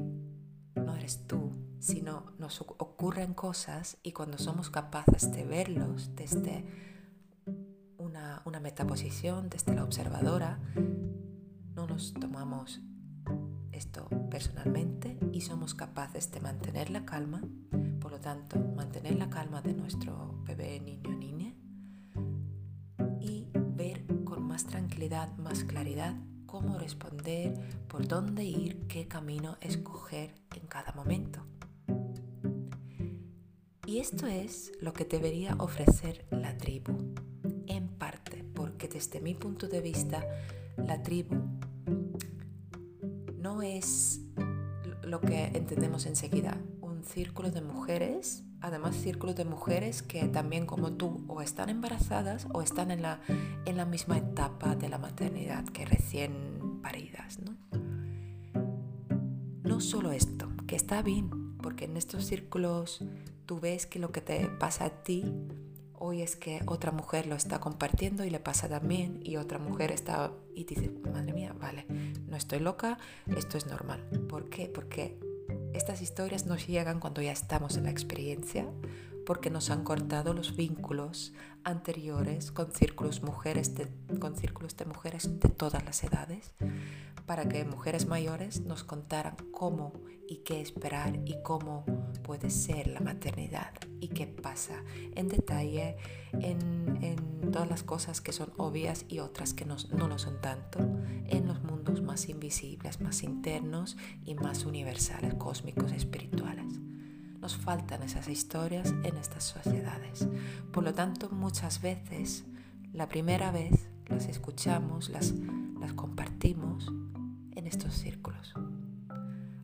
no 0.76 0.96
eres 0.96 1.28
tú, 1.28 1.52
sino 1.80 2.34
nos 2.38 2.62
ocurren 2.62 3.34
cosas 3.34 3.98
y 4.04 4.12
cuando 4.12 4.38
somos 4.38 4.70
capaces 4.70 5.32
de 5.32 5.46
verlos 5.46 6.16
desde 6.16 6.66
una, 7.98 8.42
una 8.46 8.60
metaposición, 8.60 9.50
desde 9.50 9.74
la 9.76 9.84
observadora, 9.84 10.60
no 11.76 11.88
nos 11.88 12.14
tomamos 12.14 12.82
esto 13.74 14.08
personalmente 14.30 15.18
y 15.32 15.42
somos 15.42 15.74
capaces 15.74 16.32
de 16.32 16.40
mantener 16.40 16.90
la 16.90 17.06
calma, 17.06 17.42
por 18.00 18.12
lo 18.12 18.20
tanto, 18.20 18.60
mantener 18.60 19.16
la 19.16 19.30
calma 19.30 19.62
de 19.62 19.74
nuestro 19.74 20.42
bebé, 20.46 20.80
niño, 20.80 21.16
niña 21.16 21.54
y 23.20 23.48
ver 23.54 24.06
con 24.24 24.44
más 24.44 24.66
tranquilidad, 24.66 25.36
más 25.38 25.64
claridad 25.64 26.16
cómo 26.46 26.78
responder, 26.78 27.56
por 27.88 28.08
dónde 28.08 28.44
ir, 28.44 28.86
qué 28.88 29.08
camino 29.08 29.58
escoger 29.60 30.36
en 30.56 30.68
cada 30.68 30.92
momento. 30.92 31.44
Y 33.88 33.98
esto 33.98 34.28
es 34.28 34.72
lo 34.80 34.94
que 34.94 35.04
debería 35.04 35.56
ofrecer 35.58 36.28
la 36.30 36.56
tribu, 36.58 37.16
en 37.66 37.88
parte, 37.88 38.46
porque 38.54 38.88
desde 38.88 39.20
mi 39.20 39.34
punto 39.34 39.68
de 39.68 39.82
vista, 39.82 40.24
la 40.78 41.02
tribu 41.02 41.53
no 43.44 43.62
es 43.62 44.22
lo 45.04 45.20
que 45.20 45.52
entendemos 45.54 46.06
enseguida, 46.06 46.58
un 46.80 47.04
círculo 47.04 47.52
de 47.52 47.62
mujeres, 47.62 48.46
además 48.62 48.96
círculos 48.96 49.36
de 49.36 49.44
mujeres 49.44 50.02
que 50.02 50.30
también 50.30 50.66
como 50.66 50.94
tú 50.94 51.26
o 51.28 51.42
están 51.42 51.68
embarazadas 51.68 52.48
o 52.54 52.62
están 52.62 52.90
en 52.90 53.02
la, 53.02 53.20
en 53.66 53.76
la 53.76 53.84
misma 53.86 54.18
etapa 54.18 54.78
de 54.78 54.88
la 54.88 54.98
maternidad 54.98 55.66
que 55.66 55.86
recién 55.86 56.82
paridas. 56.82 57.40
no 59.64 59.82
solo 59.82 60.14
esto, 60.14 60.48
que 60.66 60.78
está 60.78 61.02
bien, 61.02 61.58
porque 61.58 61.86
en 61.86 61.98
estos 61.98 62.24
círculos 62.26 63.04
tú 63.46 63.60
ves 63.60 63.86
que 63.86 64.00
lo 64.00 64.14
que 64.14 64.22
te 64.22 64.48
pasa 64.48 64.86
a 64.86 64.90
ti 65.04 65.26
hoy 65.94 66.22
es 66.22 66.38
que 66.38 66.62
otra 66.66 66.92
mujer 66.92 67.28
lo 67.28 67.36
está 67.36 67.60
compartiendo 67.60 68.24
y 68.24 68.30
le 68.30 68.40
pasa 68.40 68.70
también 68.70 69.20
y 69.24 69.36
otra 69.36 69.60
mujer 69.60 69.92
está 69.92 70.32
y 70.56 70.64
dice, 70.66 70.92
madre 71.12 71.34
mía, 71.34 71.56
vale, 71.60 71.86
no 72.28 72.36
estoy 72.36 72.60
loca, 72.60 72.98
esto 73.36 73.58
es 73.58 73.68
normal. 73.68 74.02
¿Por 74.30 74.50
qué? 74.50 74.68
Porque 74.68 75.18
estas 75.74 76.02
historias 76.02 76.46
nos 76.46 76.68
llegan 76.68 77.00
cuando 77.00 77.22
ya 77.22 77.32
estamos 77.32 77.78
en 77.78 77.86
la 77.86 77.92
experiencia, 77.92 78.68
porque 79.26 79.50
nos 79.50 79.70
han 79.70 79.84
cortado 79.84 80.34
los 80.34 80.56
vínculos 80.56 81.34
anteriores 81.64 82.52
con 82.52 82.72
círculos, 82.72 83.24
mujeres 83.24 83.76
de, 83.76 83.88
con 84.20 84.36
círculos 84.36 84.76
de 84.76 84.86
mujeres 84.86 85.40
de 85.40 85.50
todas 85.50 85.84
las 85.86 86.04
edades, 86.04 86.54
para 87.26 87.48
que 87.48 87.64
mujeres 87.66 88.06
mayores 88.06 88.62
nos 88.62 88.84
contaran 88.84 89.36
cómo 89.52 89.94
y 90.28 90.38
qué 90.38 90.62
esperar 90.62 91.20
y 91.26 91.42
cómo 91.42 91.86
puede 92.24 92.50
ser 92.50 92.88
la 92.88 93.02
maternidad 93.02 93.72
y 94.00 94.08
qué 94.08 94.26
pasa 94.26 94.82
en 95.16 95.28
detalle 95.28 95.98
en, 96.32 97.52
todas 97.52 97.70
las 97.70 97.84
cosas 97.84 98.20
que 98.20 98.32
son 98.32 98.52
obvias 98.58 99.06
y 99.10 99.20
otras 99.20 99.54
que 99.54 99.64
no, 99.66 99.78
no 99.96 100.08
lo 100.08 100.18
son 100.18 100.42
tanto, 100.42 100.80
en 101.28 101.48
los 101.48 101.62
mundos 101.62 102.02
más 102.02 102.28
invisibles, 102.28 103.00
más 103.00 103.22
internos 103.22 103.96
y 104.26 104.34
más 104.34 104.66
universales, 104.66 105.36
cósmicos, 105.36 105.92
espirituales. 105.92 106.80
Nos 107.40 107.56
faltan 107.56 108.02
esas 108.02 108.28
historias 108.28 108.92
en 109.04 109.18
estas 109.18 109.44
sociedades. 109.44 110.28
Por 110.72 110.84
lo 110.84 110.94
tanto, 110.94 111.30
muchas 111.30 111.82
veces, 111.82 112.46
la 112.92 113.08
primera 113.08 113.52
vez 113.52 113.88
las 114.08 114.28
escuchamos, 114.28 115.10
las, 115.10 115.34
las 115.80 115.94
compartimos 115.94 116.92
en 117.56 117.68
estos 117.68 117.94
círculos. 117.94 118.54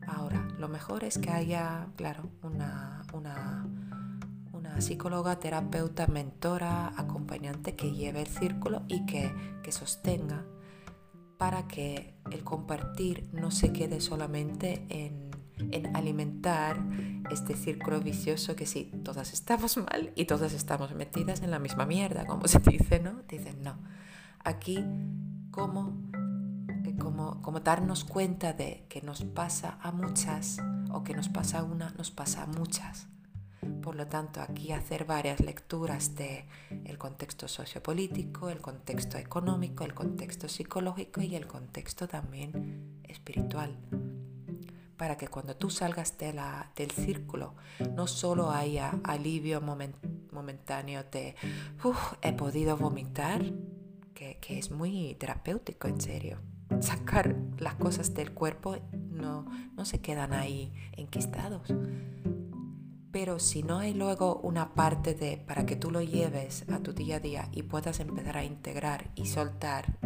Ahora, 0.06 0.46
lo 0.60 0.68
mejor 0.68 1.04
es 1.04 1.18
que 1.18 1.30
haya, 1.30 1.88
claro, 1.96 2.30
una, 2.42 3.02
una, 3.12 3.66
una 4.52 4.80
psicóloga, 4.80 5.40
terapeuta, 5.40 6.06
mentora, 6.06 6.92
acompañante 6.96 7.74
que 7.74 7.92
lleve 7.92 8.20
el 8.20 8.28
círculo 8.28 8.82
y 8.86 9.06
que, 9.06 9.34
que 9.62 9.72
sostenga 9.72 10.44
para 11.38 11.66
que 11.66 12.14
el 12.30 12.44
compartir 12.44 13.28
no 13.32 13.50
se 13.50 13.72
quede 13.72 14.00
solamente 14.00 14.84
en 14.90 15.30
en 15.70 15.94
alimentar 15.96 16.82
este 17.30 17.54
círculo 17.54 18.00
vicioso 18.00 18.56
que 18.56 18.66
sí, 18.66 18.90
todas 19.04 19.32
estamos 19.32 19.76
mal 19.76 20.12
y 20.14 20.24
todas 20.24 20.52
estamos 20.52 20.94
metidas 20.94 21.42
en 21.42 21.50
la 21.50 21.58
misma 21.58 21.86
mierda, 21.86 22.26
como 22.26 22.48
se 22.48 22.58
dice, 22.60 23.00
¿no? 23.00 23.22
Dicen, 23.28 23.62
no. 23.62 23.78
Aquí, 24.42 24.84
como, 25.50 26.10
como, 27.00 27.42
como 27.42 27.58
darnos 27.58 28.04
cuenta 28.04 28.52
de 28.52 28.86
que 28.88 29.02
nos 29.02 29.24
pasa 29.24 29.78
a 29.82 29.90
muchas 29.90 30.58
o 30.92 31.02
que 31.02 31.14
nos 31.14 31.28
pasa 31.28 31.58
a 31.58 31.64
una, 31.64 31.90
nos 31.98 32.12
pasa 32.12 32.44
a 32.44 32.46
muchas. 32.46 33.08
Por 33.82 33.96
lo 33.96 34.06
tanto, 34.06 34.40
aquí 34.40 34.70
hacer 34.72 35.04
varias 35.04 35.40
lecturas 35.40 36.14
de 36.14 36.46
el 36.84 36.98
contexto 36.98 37.48
sociopolítico, 37.48 38.48
el 38.50 38.60
contexto 38.60 39.18
económico, 39.18 39.84
el 39.84 39.94
contexto 39.94 40.48
psicológico 40.48 41.20
y 41.20 41.34
el 41.34 41.48
contexto 41.48 42.06
también 42.06 43.00
espiritual 43.08 43.76
para 45.00 45.16
que 45.16 45.28
cuando 45.28 45.56
tú 45.56 45.70
salgas 45.70 46.18
de 46.18 46.34
la, 46.34 46.72
del 46.76 46.90
círculo 46.90 47.54
no 47.96 48.06
solo 48.06 48.50
haya 48.50 49.00
alivio 49.02 49.62
momentáneo 49.62 51.04
de 51.10 51.34
he 52.20 52.32
podido 52.34 52.76
vomitar, 52.76 53.42
que, 54.12 54.36
que, 54.42 54.58
es 54.58 54.70
muy 54.70 55.14
terapéutico 55.18 55.88
en 55.88 56.02
serio. 56.02 56.36
Sacar 56.80 57.36
las 57.58 57.74
cosas 57.74 58.14
del 58.14 58.32
cuerpo 58.32 58.76
no, 59.10 59.46
no 59.76 59.84
se 59.84 60.00
quedan 60.00 60.32
ahí 60.32 60.72
enquistados. 60.92 61.72
Pero 63.12 63.38
si 63.38 63.62
no 63.62 63.78
hay 63.78 63.92
luego 63.92 64.36
una 64.36 64.74
parte 64.74 65.14
de 65.14 65.36
para 65.36 65.66
que 65.66 65.76
tú 65.76 65.90
lo 65.90 66.00
lleves 66.00 66.64
a 66.70 66.78
tu 66.78 66.92
día 66.92 67.16
a 67.16 67.20
día 67.20 67.48
y 67.52 67.62
puedas 67.64 68.00
empezar 68.00 68.36
a 68.36 68.44
integrar 68.44 69.10
y 69.16 69.26
soltar 69.26 69.98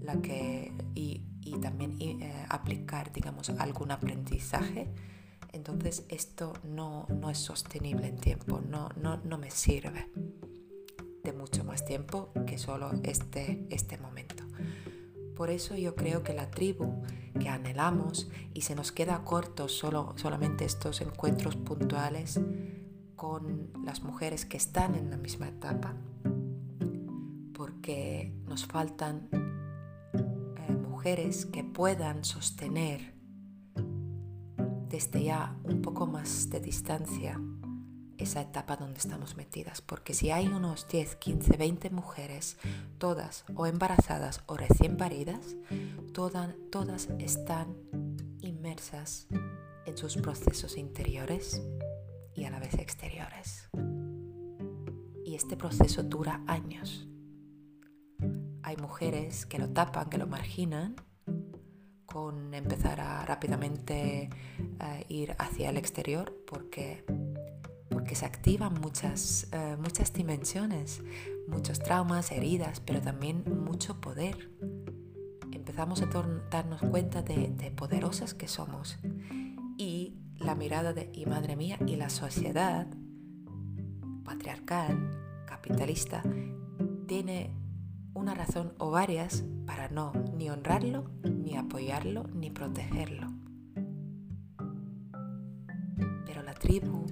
la 0.00 0.20
que 0.20 0.72
y 0.94 1.22
y 1.50 1.58
también 1.58 1.96
eh, 2.00 2.46
aplicar, 2.48 3.12
digamos, 3.12 3.50
algún 3.50 3.90
aprendizaje, 3.90 4.88
entonces 5.52 6.04
esto 6.08 6.52
no, 6.64 7.06
no 7.08 7.30
es 7.30 7.38
sostenible 7.38 8.06
en 8.06 8.18
tiempo, 8.18 8.60
no, 8.60 8.88
no, 8.96 9.18
no, 9.18 9.38
me 9.38 9.50
sirve 9.50 10.08
de 11.24 11.32
mucho 11.32 11.64
más 11.64 11.84
tiempo 11.84 12.32
que 12.46 12.56
solo 12.56 12.92
este, 13.02 13.66
este 13.70 13.98
momento. 13.98 14.39
Por 15.40 15.48
eso 15.48 15.74
yo 15.74 15.96
creo 15.96 16.22
que 16.22 16.34
la 16.34 16.50
tribu 16.50 17.02
que 17.40 17.48
anhelamos 17.48 18.28
y 18.52 18.60
se 18.60 18.74
nos 18.74 18.92
queda 18.92 19.24
corto 19.24 19.68
solo, 19.68 20.12
solamente 20.16 20.66
estos 20.66 21.00
encuentros 21.00 21.56
puntuales 21.56 22.38
con 23.16 23.70
las 23.82 24.02
mujeres 24.02 24.44
que 24.44 24.58
están 24.58 24.94
en 24.94 25.08
la 25.08 25.16
misma 25.16 25.48
etapa, 25.48 25.94
porque 27.54 28.34
nos 28.44 28.66
faltan 28.66 29.30
mujeres 30.86 31.46
que 31.46 31.64
puedan 31.64 32.22
sostener 32.22 33.14
desde 34.90 35.24
ya 35.24 35.56
un 35.64 35.80
poco 35.80 36.06
más 36.06 36.50
de 36.50 36.60
distancia 36.60 37.40
esa 38.20 38.40
etapa 38.40 38.76
donde 38.76 38.98
estamos 38.98 39.36
metidas. 39.36 39.80
Porque 39.80 40.14
si 40.14 40.30
hay 40.30 40.48
unos 40.48 40.86
10, 40.88 41.16
15, 41.16 41.56
20 41.56 41.90
mujeres, 41.90 42.56
todas 42.98 43.44
o 43.54 43.66
embarazadas 43.66 44.42
o 44.46 44.56
recién 44.56 44.96
paridas, 44.96 45.56
todas, 46.12 46.54
todas 46.70 47.08
están 47.18 47.76
inmersas 48.40 49.26
en 49.86 49.96
sus 49.96 50.16
procesos 50.16 50.76
interiores 50.76 51.62
y 52.34 52.44
a 52.44 52.50
la 52.50 52.60
vez 52.60 52.74
exteriores. 52.74 53.68
Y 55.24 55.34
este 55.34 55.56
proceso 55.56 56.02
dura 56.02 56.42
años 56.46 57.06
hay 58.70 58.76
mujeres 58.76 59.46
que 59.46 59.58
lo 59.58 59.70
tapan, 59.70 60.08
que 60.08 60.16
lo 60.16 60.28
marginan, 60.28 60.94
con 62.06 62.54
empezar 62.54 63.00
a 63.00 63.24
rápidamente 63.24 64.30
eh, 64.80 65.04
ir 65.08 65.34
hacia 65.38 65.70
el 65.70 65.76
exterior 65.76 66.34
porque, 66.46 67.04
porque 67.90 68.14
se 68.14 68.24
activan 68.24 68.74
muchas, 68.80 69.48
eh, 69.52 69.76
muchas 69.78 70.12
dimensiones, 70.12 71.02
muchos 71.48 71.80
traumas, 71.80 72.30
heridas, 72.30 72.80
pero 72.80 73.00
también 73.00 73.44
mucho 73.64 74.00
poder. 74.00 74.50
Empezamos 75.52 76.00
a 76.02 76.06
darnos 76.50 76.80
cuenta 76.82 77.22
de, 77.22 77.48
de 77.48 77.70
poderosas 77.70 78.34
que 78.34 78.48
somos 78.48 78.98
y 79.76 80.14
la 80.38 80.54
mirada 80.54 80.92
de, 80.92 81.10
y 81.12 81.26
madre 81.26 81.56
mía, 81.56 81.78
y 81.86 81.96
la 81.96 82.08
sociedad 82.08 82.86
patriarcal, 84.24 85.44
capitalista, 85.46 86.22
tiene 87.06 87.54
una 88.14 88.34
razón 88.34 88.72
o 88.78 88.90
varias 88.90 89.44
para 89.66 89.88
no 89.88 90.12
ni 90.36 90.48
honrarlo, 90.48 91.10
ni 91.24 91.56
apoyarlo, 91.56 92.24
ni 92.34 92.50
protegerlo. 92.50 93.28
Pero 96.26 96.42
la 96.42 96.54
tribu 96.54 97.06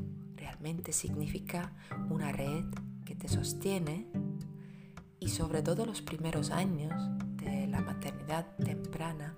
significa 0.92 1.72
una 2.10 2.32
red 2.32 2.64
que 3.04 3.14
te 3.14 3.28
sostiene 3.28 4.06
y 5.20 5.28
sobre 5.28 5.62
todo 5.62 5.86
los 5.86 6.02
primeros 6.02 6.50
años 6.50 6.92
de 7.36 7.66
la 7.66 7.80
maternidad 7.80 8.46
temprana 8.56 9.34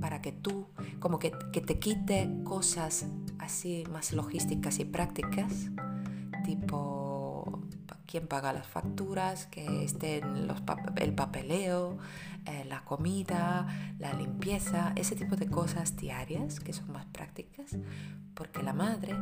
para 0.00 0.20
que 0.20 0.32
tú 0.32 0.66
como 0.98 1.18
que, 1.18 1.32
que 1.52 1.60
te 1.60 1.78
quite 1.78 2.30
cosas 2.44 3.06
así 3.38 3.84
más 3.90 4.12
logísticas 4.12 4.78
y 4.78 4.84
prácticas 4.84 5.70
tipo 6.44 6.96
quién 8.06 8.28
paga 8.28 8.52
las 8.52 8.66
facturas, 8.66 9.46
que 9.46 9.84
estén 9.84 10.46
los 10.46 10.62
el 10.96 11.14
papeleo, 11.14 11.98
eh, 12.46 12.64
la 12.64 12.84
comida, 12.84 13.66
la 13.98 14.12
limpieza, 14.14 14.92
ese 14.96 15.16
tipo 15.16 15.36
de 15.36 15.48
cosas 15.48 15.96
diarias 15.96 16.60
que 16.60 16.72
son 16.72 16.92
más 16.92 17.06
prácticas, 17.06 17.76
porque 18.34 18.62
la 18.62 18.72
madre 18.72 19.16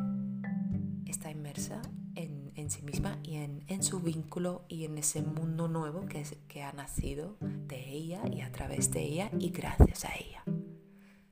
está 1.14 1.30
inmersa 1.30 1.80
en, 2.16 2.50
en 2.56 2.70
sí 2.70 2.82
misma 2.82 3.20
y 3.22 3.36
en, 3.36 3.62
en, 3.68 3.84
su 3.84 4.00
vínculo 4.00 4.64
y 4.68 4.84
en 4.84 4.98
ese 4.98 5.22
mundo 5.22 5.68
nuevo 5.68 6.06
que, 6.06 6.20
es, 6.20 6.36
que 6.48 6.64
ha 6.64 6.72
nacido 6.72 7.36
de 7.40 7.88
ella 7.88 8.22
y 8.32 8.40
a 8.40 8.50
través 8.50 8.90
de 8.90 9.02
ella 9.02 9.30
y 9.38 9.50
gracias 9.50 10.04
a 10.04 10.12
ella, 10.16 10.42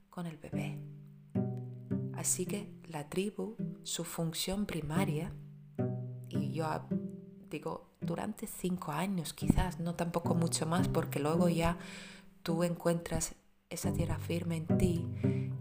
con 0.09 0.27
el 0.27 0.37
bebé. 0.37 0.79
Así 2.15 2.47
que 2.47 2.73
la 2.89 3.09
tribu, 3.09 3.57
su 3.83 4.05
función 4.05 4.67
primaria, 4.67 5.33
y 6.29 6.53
yo 6.53 6.67
digo, 7.51 7.91
durante 8.01 8.47
cinco 8.47 8.93
años 8.93 9.33
quizás, 9.33 9.81
no 9.81 9.97
tampoco 9.97 10.37
mucho 10.37 10.65
más, 10.65 10.87
porque 10.87 11.19
luego 11.19 11.49
ya 11.49 11.77
tú 12.45 12.63
encuentras 12.63 13.35
esa 13.69 13.93
tierra 13.93 14.19
firme 14.21 14.59
en 14.59 14.79
ti 14.79 15.09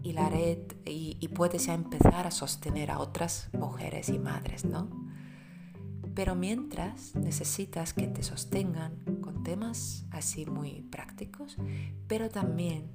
y 0.02 0.12
la 0.12 0.28
red 0.28 0.58
y, 0.84 1.16
y 1.20 1.28
puedes 1.28 1.66
ya 1.66 1.74
empezar 1.74 2.26
a 2.26 2.30
sostener 2.30 2.90
a 2.90 2.98
otras 2.98 3.48
mujeres 3.52 4.08
y 4.08 4.18
madres, 4.18 4.64
¿no? 4.64 4.88
Pero 6.14 6.34
mientras 6.34 7.14
necesitas 7.14 7.94
que 7.94 8.06
te 8.06 8.22
sostengan 8.22 8.96
con 9.22 9.42
temas 9.42 10.04
así 10.10 10.44
muy 10.44 10.82
prácticos, 10.82 11.56
pero 12.06 12.28
también 12.28 12.90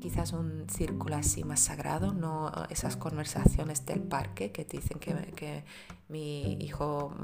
quizás 0.00 0.32
un 0.32 0.64
círculo 0.70 1.16
así 1.16 1.44
más 1.44 1.60
sagrado, 1.60 2.14
no 2.14 2.50
esas 2.70 2.96
conversaciones 2.96 3.84
del 3.84 4.00
parque 4.00 4.52
que 4.52 4.64
dicen 4.64 4.98
que, 4.98 5.64
mi 6.08 6.54
hijo 6.54 7.14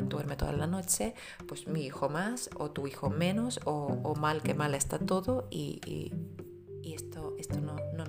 duerme 0.00 0.34
toda 0.34 0.50
la 0.52 0.66
noche, 0.66 1.14
pues 1.46 1.68
mi 1.68 1.84
hijo 1.84 2.08
más 2.08 2.50
o 2.56 2.72
tu 2.72 2.88
hijo 2.88 3.10
menos 3.10 3.60
o, 3.64 4.14
mal 4.16 4.42
que 4.42 4.54
mal 4.54 4.74
está 4.74 4.98
todo 4.98 5.46
y, 5.50 6.12
esto, 6.82 6.94
esto 6.94 7.20
no, 7.20 7.25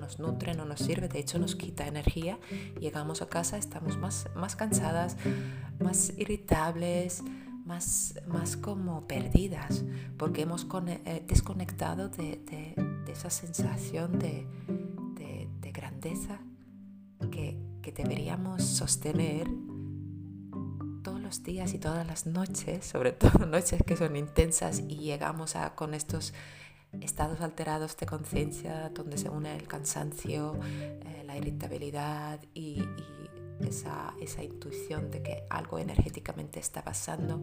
nos 0.08 0.18
nutre, 0.18 0.54
no 0.54 0.64
nos 0.64 0.80
sirve, 0.80 1.06
de 1.08 1.18
hecho 1.18 1.38
nos 1.38 1.54
quita 1.54 1.86
energía. 1.86 2.38
Llegamos 2.80 3.20
a 3.20 3.28
casa, 3.28 3.58
estamos 3.58 3.98
más, 3.98 4.26
más 4.34 4.56
cansadas, 4.56 5.18
más 5.80 6.14
irritables, 6.16 7.22
más, 7.66 8.14
más 8.26 8.56
como 8.56 9.06
perdidas, 9.06 9.84
porque 10.16 10.42
hemos 10.42 10.66
eh, 10.86 11.22
desconectado 11.28 12.08
de, 12.08 12.74
esa 13.06 13.28
sensación 13.28 14.18
de, 14.18 14.46
grandeza 15.74 16.40
que, 17.30 17.56
que 17.82 17.92
deberíamos 17.92 18.64
sostener 18.64 19.46
todos 21.04 21.20
los 21.20 21.44
días 21.44 21.72
y 21.74 21.78
todas 21.78 22.04
las 22.06 22.26
noches, 22.26 22.84
sobre 22.84 23.12
todo 23.12 23.46
noches 23.46 23.82
que 23.86 23.96
son 23.96 24.16
intensas 24.16 24.80
y 24.80 24.96
llegamos 24.96 25.54
a, 25.54 25.74
con 25.76 25.94
estos 25.94 26.32
estados 27.00 27.40
alterados 27.40 27.96
de 27.96 28.06
conciencia 28.06 28.90
donde 28.90 29.18
se 29.18 29.28
une 29.28 29.54
el 29.54 29.66
cansancio, 29.66 30.58
eh, 30.64 31.22
la 31.26 31.36
irritabilidad 31.36 32.40
y, 32.54 32.82
esa, 33.60 34.14
esa, 34.20 34.44
intuición 34.44 35.10
de 35.10 35.20
que 35.20 35.44
algo 35.50 35.80
energéticamente 35.80 36.60
está 36.60 36.84
pasando 36.84 37.42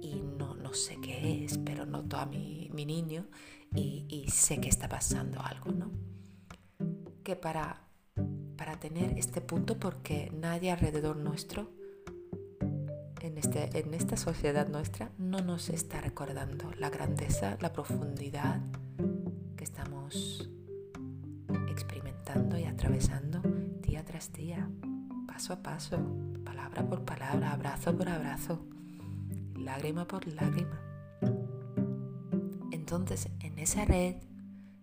y 0.00 0.22
no, 0.22 0.54
no 0.54 0.72
sé 0.74 0.96
qué 1.00 1.44
es, 1.44 1.58
pero 1.58 1.84
noto 1.84 2.18
a 2.18 2.26
mi, 2.26 2.70
mi 2.72 2.86
niño 2.86 3.26
y, 3.74 4.04
y, 4.08 4.30
sé 4.30 4.60
que 4.60 4.68
está 4.68 4.88
pasando 4.88 5.40
algo, 5.40 5.72
¿no? 5.72 5.90
Que 7.24 7.34
para, 7.34 7.82
para 8.56 8.78
tener 8.78 9.18
este 9.18 9.40
punto, 9.40 9.76
porque 9.78 10.30
nadie 10.32 10.70
alrededor 10.70 11.16
nuestro, 11.16 11.68
en, 13.20 13.38
este, 13.38 13.78
en 13.78 13.92
esta 13.92 14.16
sociedad 14.16 14.68
nuestra, 14.68 15.10
no 15.18 15.40
nos 15.40 15.68
está 15.68 16.00
recordando 16.00 16.70
la 16.78 16.90
grandeza, 16.90 17.58
la 17.60 17.72
profundidad, 17.72 18.60
experimentando 21.68 22.58
y 22.58 22.64
atravesando 22.64 23.40
día 23.82 24.04
tras 24.04 24.32
día, 24.32 24.68
paso 25.26 25.52
a 25.52 25.62
paso, 25.62 25.98
palabra 26.44 26.86
por 26.86 27.04
palabra, 27.04 27.52
abrazo 27.52 27.96
por 27.96 28.08
abrazo, 28.08 28.66
lágrima 29.54 30.06
por 30.06 30.26
lágrima. 30.26 30.80
Entonces, 32.70 33.28
en 33.40 33.58
esa 33.58 33.84
red 33.84 34.16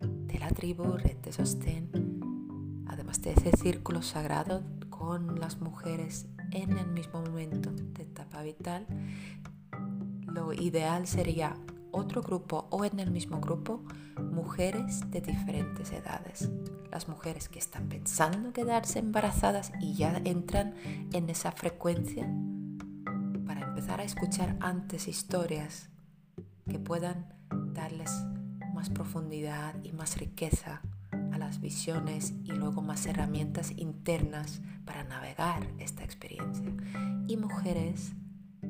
de 0.01 0.39
la 0.39 0.49
tribu, 0.49 0.97
red 0.97 1.17
de 1.17 1.31
sostén, 1.31 1.89
además 2.88 3.21
de 3.21 3.31
ese 3.33 3.51
círculo 3.57 4.01
sagrado 4.01 4.63
con 4.89 5.39
las 5.39 5.59
mujeres 5.62 6.27
en 6.51 6.77
el 6.77 6.88
mismo 6.88 7.21
momento 7.21 7.71
de 7.71 8.03
etapa 8.03 8.41
vital, 8.43 8.86
lo 10.27 10.53
ideal 10.53 11.07
sería 11.07 11.55
otro 11.93 12.21
grupo 12.21 12.67
o 12.69 12.84
en 12.84 12.99
el 12.99 13.12
mismo 13.12 13.39
grupo 13.39 13.82
mujeres 14.19 15.10
de 15.10 15.21
diferentes 15.21 15.91
edades. 15.91 16.49
Las 16.91 17.08
mujeres 17.08 17.47
que 17.47 17.60
están 17.60 17.88
pensando 17.88 18.51
quedarse 18.51 18.99
embarazadas 18.99 19.71
y 19.79 19.93
ya 19.93 20.21
entran 20.25 20.75
en 21.13 21.29
esa 21.29 21.51
frecuencia 21.51 22.29
para 23.45 23.62
empezar 23.62 24.01
a 24.01 24.03
escuchar 24.03 24.58
antes 24.60 25.08
historias 25.08 25.89
que 26.69 26.79
puedan 26.79 27.34
darles 27.73 28.12
más 28.73 28.89
profundidad 28.89 29.75
y 29.84 29.91
más 29.91 30.17
riqueza 30.17 30.82
a 31.32 31.38
las 31.38 31.62
visiones 31.62 32.34
y 32.43 32.51
luego 32.51 32.82
más 32.82 33.06
herramientas 33.06 33.71
internas 33.77 34.62
para 34.86 35.03
navegar 35.03 35.67
esta 35.79 36.03
experiencia. 36.03 36.71
Y 37.27 37.38
mujeres 37.38 38.13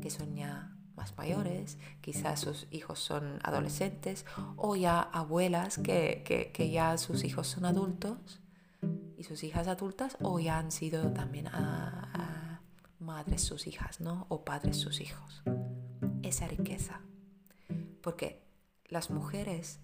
que 0.01 0.09
son 0.09 0.36
ya 0.36 0.72
mayores, 1.17 1.77
quizás 2.01 2.39
sus 2.39 2.67
hijos 2.71 2.99
son 2.99 3.39
adolescentes 3.43 4.25
o 4.55 4.75
ya 4.75 5.01
abuelas 5.01 5.77
que, 5.77 6.69
ya 6.71 6.97
sus 6.97 7.23
hijos 7.23 7.47
son 7.47 7.65
adultos 7.65 8.39
y 9.17 9.23
sus 9.23 9.43
hijas 9.43 9.67
adultas 9.67 10.17
o 10.21 10.39
ya 10.39 10.57
han 10.57 10.71
sido 10.71 11.11
también 11.11 11.47
a, 11.47 12.61
madres 12.99 13.41
sus 13.41 13.67
hijas, 13.67 13.99
¿no? 13.99 14.25
O 14.29 14.45
padres 14.45 14.77
sus 14.77 15.01
hijos. 15.01 15.43
Esa 16.21 16.47
riqueza. 16.47 17.01
Porque 18.01 18.41
las 18.85 19.09
mujeres 19.09 19.81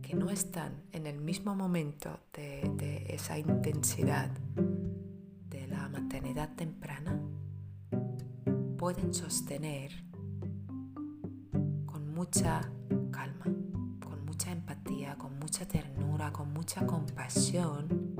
que 0.00 0.14
no 0.14 0.30
están 0.30 0.84
en 0.92 1.08
el 1.08 1.18
mismo 1.18 1.56
momento 1.56 2.20
de 2.32 3.04
esa 3.08 3.36
intensidad 3.36 4.30
de 5.48 5.66
la 5.66 5.88
maternidad 5.88 6.54
temprana, 6.54 7.20
pueden 8.76 9.14
sostener 9.14 9.92
con 11.86 12.12
mucha 12.14 12.60
calma, 13.10 13.44
con 13.44 14.24
mucha 14.24 14.50
empatía, 14.50 15.16
con 15.16 15.38
mucha 15.38 15.66
ternura, 15.66 16.32
con 16.32 16.52
mucha 16.52 16.86
compasión 16.86 18.14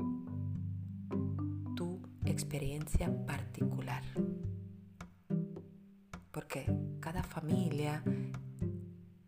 tu 1.75 1.99
experiencia 2.25 3.11
particular. 3.25 4.03
Porque 6.31 6.65
cada 6.99 7.23
familia 7.23 8.03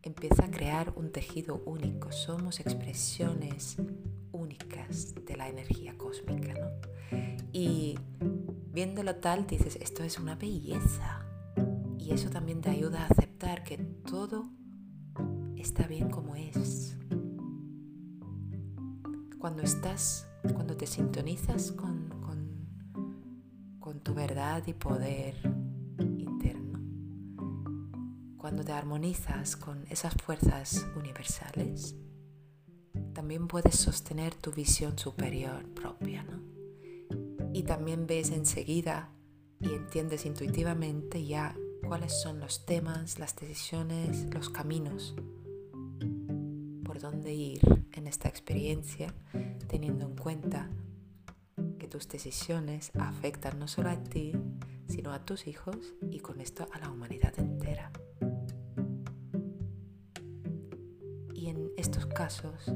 empieza 0.02 0.46
a 0.46 0.52
crear 0.52 0.94
un 0.96 1.12
tejido 1.12 1.62
único, 1.66 2.12
somos 2.12 2.60
expresiones 2.60 3.78
únicas 4.32 5.14
de 5.26 5.36
la 5.36 5.50
energía 5.50 5.98
cósmica, 5.98 6.54
¿no? 6.54 6.70
Y 7.52 7.98
viéndolo 8.78 9.16
tal 9.16 9.48
dices, 9.48 9.76
esto 9.82 10.04
es 10.04 10.20
una 10.20 10.36
belleza, 10.36 11.26
y 11.98 12.12
eso 12.12 12.30
también 12.30 12.62
te 12.62 12.70
ayuda 12.70 13.02
a 13.02 13.08
aceptar 13.08 13.64
que 13.64 13.76
todo 13.80 14.52
está 15.56 15.88
bien 15.88 16.12
como 16.12 16.36
es. 16.36 16.96
Cuando 19.40 19.64
estás, 19.64 20.28
cuando 20.54 20.78
te 20.78 20.86
sintonizas 20.86 21.72
con, 21.72 22.12
con 23.80 24.00
tu 24.02 24.14
verdad 24.14 24.62
y 24.68 24.74
poder 24.74 25.34
interno, 26.20 26.80
cuando 28.38 28.64
te 28.64 28.74
armonizas 28.74 29.58
con 29.58 29.88
esas 29.90 30.14
fuerzas 30.24 30.86
universales, 30.96 31.96
también 33.14 33.48
puedes 33.48 33.76
sostener 33.76 34.36
tu 34.36 34.52
visión 34.52 35.00
superior 35.00 35.68
propia, 35.74 36.22
¿no? 36.22 36.47
Y 37.58 37.64
también 37.64 38.06
ves 38.06 38.30
enseguida 38.30 39.10
y 39.60 39.70
entiendes 39.74 40.28
intuitivamente 40.28 41.26
ya 41.26 41.56
cuáles 41.88 42.22
son 42.22 42.40
los 42.40 42.68
temas, 42.68 43.18
las 43.18 43.36
decisiones, 43.36 44.32
los 44.32 44.52
caminos 44.52 45.16
por 46.86 47.00
dónde 47.00 47.34
ir 47.34 47.60
en 47.94 48.06
esta 48.06 48.30
experiencia, 48.30 49.12
teniendo 49.68 50.06
en 50.06 50.16
cuenta 50.16 50.70
que 51.80 51.88
tus 51.88 52.08
decisiones 52.08 52.92
afectan 52.94 53.58
no 53.58 53.68
solo 53.68 53.90
a 53.90 54.04
ti, 54.04 54.34
sino 54.88 55.12
a 55.12 55.26
tus 55.26 55.48
hijos 55.48 55.96
y 56.12 56.20
con 56.20 56.42
esto 56.42 56.68
a 56.74 56.78
la 56.78 56.92
humanidad 56.92 57.34
entera. 57.40 57.92
Y 61.34 61.48
en 61.48 61.72
estos 61.76 62.06
casos, 62.06 62.72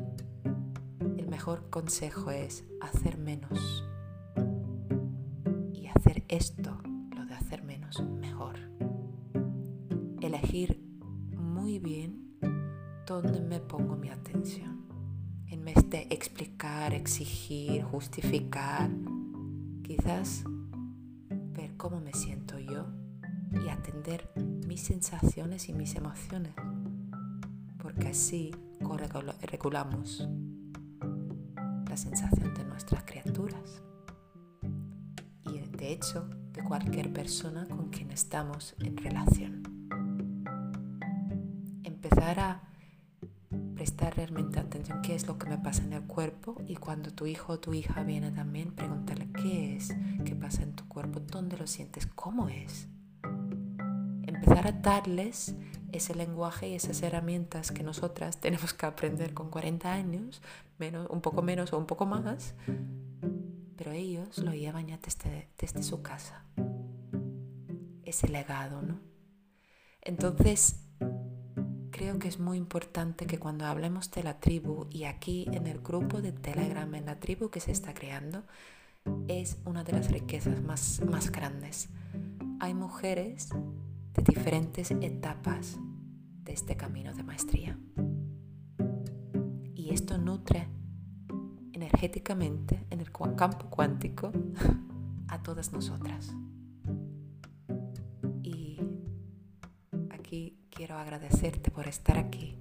el 1.19 1.27
mejor 1.27 1.69
consejo 1.69 2.31
es 2.31 2.63
hacer 2.81 3.19
menos 3.19 3.83
justificar, 17.91 18.89
quizás 19.83 20.45
ver 21.53 21.75
cómo 21.75 21.99
me 21.99 22.13
siento 22.13 22.57
yo 22.57 22.87
y 23.51 23.67
atender 23.67 24.31
mis 24.65 24.81
sensaciones 24.81 25.67
y 25.67 25.73
mis 25.73 25.95
emociones, 25.95 26.53
porque 27.77 28.07
así 28.07 28.55
regulamos 29.41 30.25
la 31.89 31.97
sensación 31.97 32.53
de 32.53 32.63
nuestras 32.63 33.03
criaturas. 33.03 33.83
Y 35.43 35.59
de 35.59 35.91
hecho 35.91 36.29
de 36.53 36.63
cualquier 36.63 37.11
persona 37.11 37.67
con 37.67 37.89
quien 37.89 38.11
estamos 38.11 38.73
en 38.79 38.95
relación. 38.95 39.63
Empezar 41.83 42.39
a 42.39 42.70
prestar 43.81 44.15
realmente 44.15 44.59
atención 44.59 45.01
qué 45.01 45.15
es 45.15 45.25
lo 45.25 45.39
que 45.39 45.49
me 45.49 45.57
pasa 45.57 45.81
en 45.81 45.93
el 45.93 46.03
cuerpo 46.03 46.55
y 46.67 46.75
cuando 46.75 47.11
tu 47.11 47.25
hijo 47.25 47.53
o 47.53 47.59
tu 47.59 47.73
hija 47.73 48.03
viene 48.03 48.29
también, 48.29 48.75
pregúntale 48.75 49.27
qué 49.31 49.75
es, 49.75 49.95
qué 50.23 50.35
pasa 50.35 50.61
en 50.61 50.75
tu 50.75 50.87
cuerpo, 50.87 51.19
dónde 51.19 51.57
lo 51.57 51.65
sientes, 51.65 52.05
cómo 52.05 52.47
es. 52.47 52.87
empezar 54.21 54.67
a 54.67 54.71
darles 54.71 55.55
ese 55.91 56.13
lenguaje 56.13 56.69
y 56.69 56.75
esas 56.75 57.01
herramientas 57.01 57.71
que 57.71 57.81
nosotras 57.81 58.37
tenemos 58.39 58.75
que 58.75 58.85
aprender 58.85 59.33
con 59.33 59.49
40 59.49 59.91
años, 59.91 60.43
menos, 60.77 61.09
un 61.09 61.21
poco 61.21 61.41
menos 61.41 61.73
o 61.73 61.79
un 61.79 61.87
poco 61.87 62.05
más, 62.05 62.53
pero 63.77 63.93
ellos 63.93 64.37
lo 64.37 64.53
llevan 64.53 64.89
ya 64.89 64.99
desde, 64.99 65.49
desde 65.57 65.81
su 65.81 66.03
casa. 66.03 66.45
Ese 68.03 68.27
legado, 68.27 68.83
¿no? 68.83 68.99
Entonces, 70.03 70.90
creo 72.01 72.17
que 72.17 72.29
es 72.29 72.39
muy 72.39 72.57
importante 72.57 73.27
que 73.27 73.37
cuando 73.37 73.67
hablemos 73.67 74.09
de 74.09 74.23
la 74.23 74.39
tribu 74.39 74.87
y 74.89 75.03
aquí 75.03 75.45
en 75.51 75.67
el 75.67 75.81
grupo 75.81 76.19
de 76.19 76.31
Telegram, 76.31 76.91
en 76.95 77.05
la 77.05 77.19
tribu 77.19 77.51
que 77.51 77.59
se 77.59 77.71
está 77.71 77.93
creando, 77.93 78.41
es 79.27 79.59
una 79.65 79.83
de 79.83 79.91
las 79.91 80.09
riquezas 80.09 80.63
más, 80.63 81.03
más 81.07 81.31
grandes. 81.31 81.89
Hay 82.59 82.73
mujeres 82.73 83.49
de 84.15 84.23
diferentes 84.23 84.89
etapas 84.89 85.77
de 86.43 86.53
este 86.53 86.75
camino 86.75 87.13
de 87.13 87.21
maestría. 87.21 87.77
Y 89.75 89.93
esto 89.93 90.17
nutre 90.17 90.69
energéticamente 91.71 92.83
en 92.89 93.01
el 93.01 93.11
campo 93.11 93.69
cuántico 93.69 94.31
a 95.27 95.43
todas 95.43 95.71
nosotras. 95.71 96.33
Quiero 100.81 100.97
agradecerte 100.97 101.69
por 101.69 101.87
estar 101.87 102.17
aquí. 102.17 102.57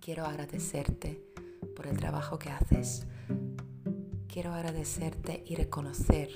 Quiero 0.00 0.24
agradecerte 0.26 1.22
por 1.76 1.86
el 1.86 1.96
trabajo 1.96 2.40
que 2.40 2.50
haces. 2.50 3.06
Quiero 4.26 4.52
agradecerte 4.52 5.44
y 5.46 5.54
reconocer 5.54 6.28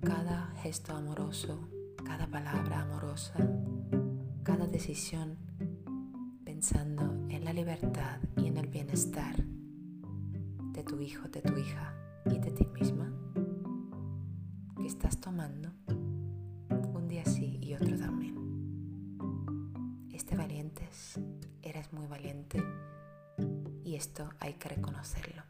cada 0.00 0.54
gesto 0.62 0.96
amoroso, 0.96 1.68
cada 2.02 2.26
palabra 2.28 2.80
amorosa, 2.80 3.34
cada 4.42 4.66
decisión 4.66 5.36
pensando 6.42 7.28
en 7.28 7.44
la 7.44 7.52
libertad 7.52 8.20
y 8.38 8.46
en 8.46 8.56
el 8.56 8.68
bienestar 8.68 9.36
de 10.72 10.82
tu 10.82 10.98
hijo, 10.98 11.28
de 11.28 11.42
tu 11.42 11.58
hija 11.58 11.94
y 12.24 12.38
de 12.38 12.50
ti 12.50 12.64
misma 12.68 13.12
esto 24.12 24.28
hay 24.40 24.52
que 24.54 24.68
reconocerlo. 24.68 25.42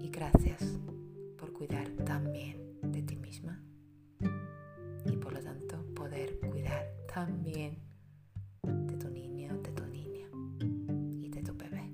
Y 0.00 0.10
gracias 0.10 0.60
por 1.38 1.52
cuidar 1.52 1.88
tan 2.04 2.32
bien 2.32 2.80
de 2.82 3.00
ti 3.02 3.14
misma 3.14 3.62
y 5.06 5.16
por 5.18 5.32
lo 5.32 5.40
tanto 5.40 5.84
poder 5.94 6.40
cuidar 6.40 6.84
también 7.14 7.78
de 8.64 8.96
tu 8.96 9.08
niño, 9.08 9.56
de 9.62 9.70
tu 9.70 9.86
niña 9.86 10.26
y 11.22 11.28
de 11.28 11.42
tu 11.44 11.54
bebé. 11.54 11.92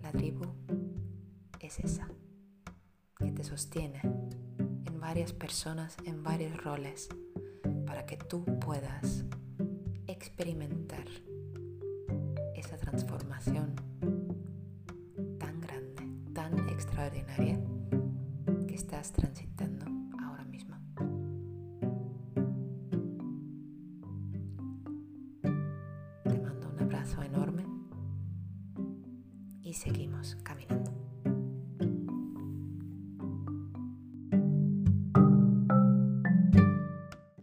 La 0.00 0.10
tribu 0.12 0.46
es 1.60 1.78
esa, 1.80 2.08
que 3.18 3.32
te 3.32 3.44
sostiene 3.44 4.00
en 4.00 4.98
varias 4.98 5.34
personas, 5.34 5.94
en 6.06 6.22
varios 6.22 6.56
roles, 6.64 7.10
para 7.84 8.06
que 8.06 8.16
tú 8.16 8.46
puedas 8.60 9.26
experimentar 10.06 11.04
esa 12.66 12.76
transformación 12.78 13.76
tan 15.38 15.60
grande, 15.60 16.02
tan 16.34 16.68
extraordinaria 16.68 17.60
que 18.66 18.74
estás 18.74 19.12
transitando 19.12 19.45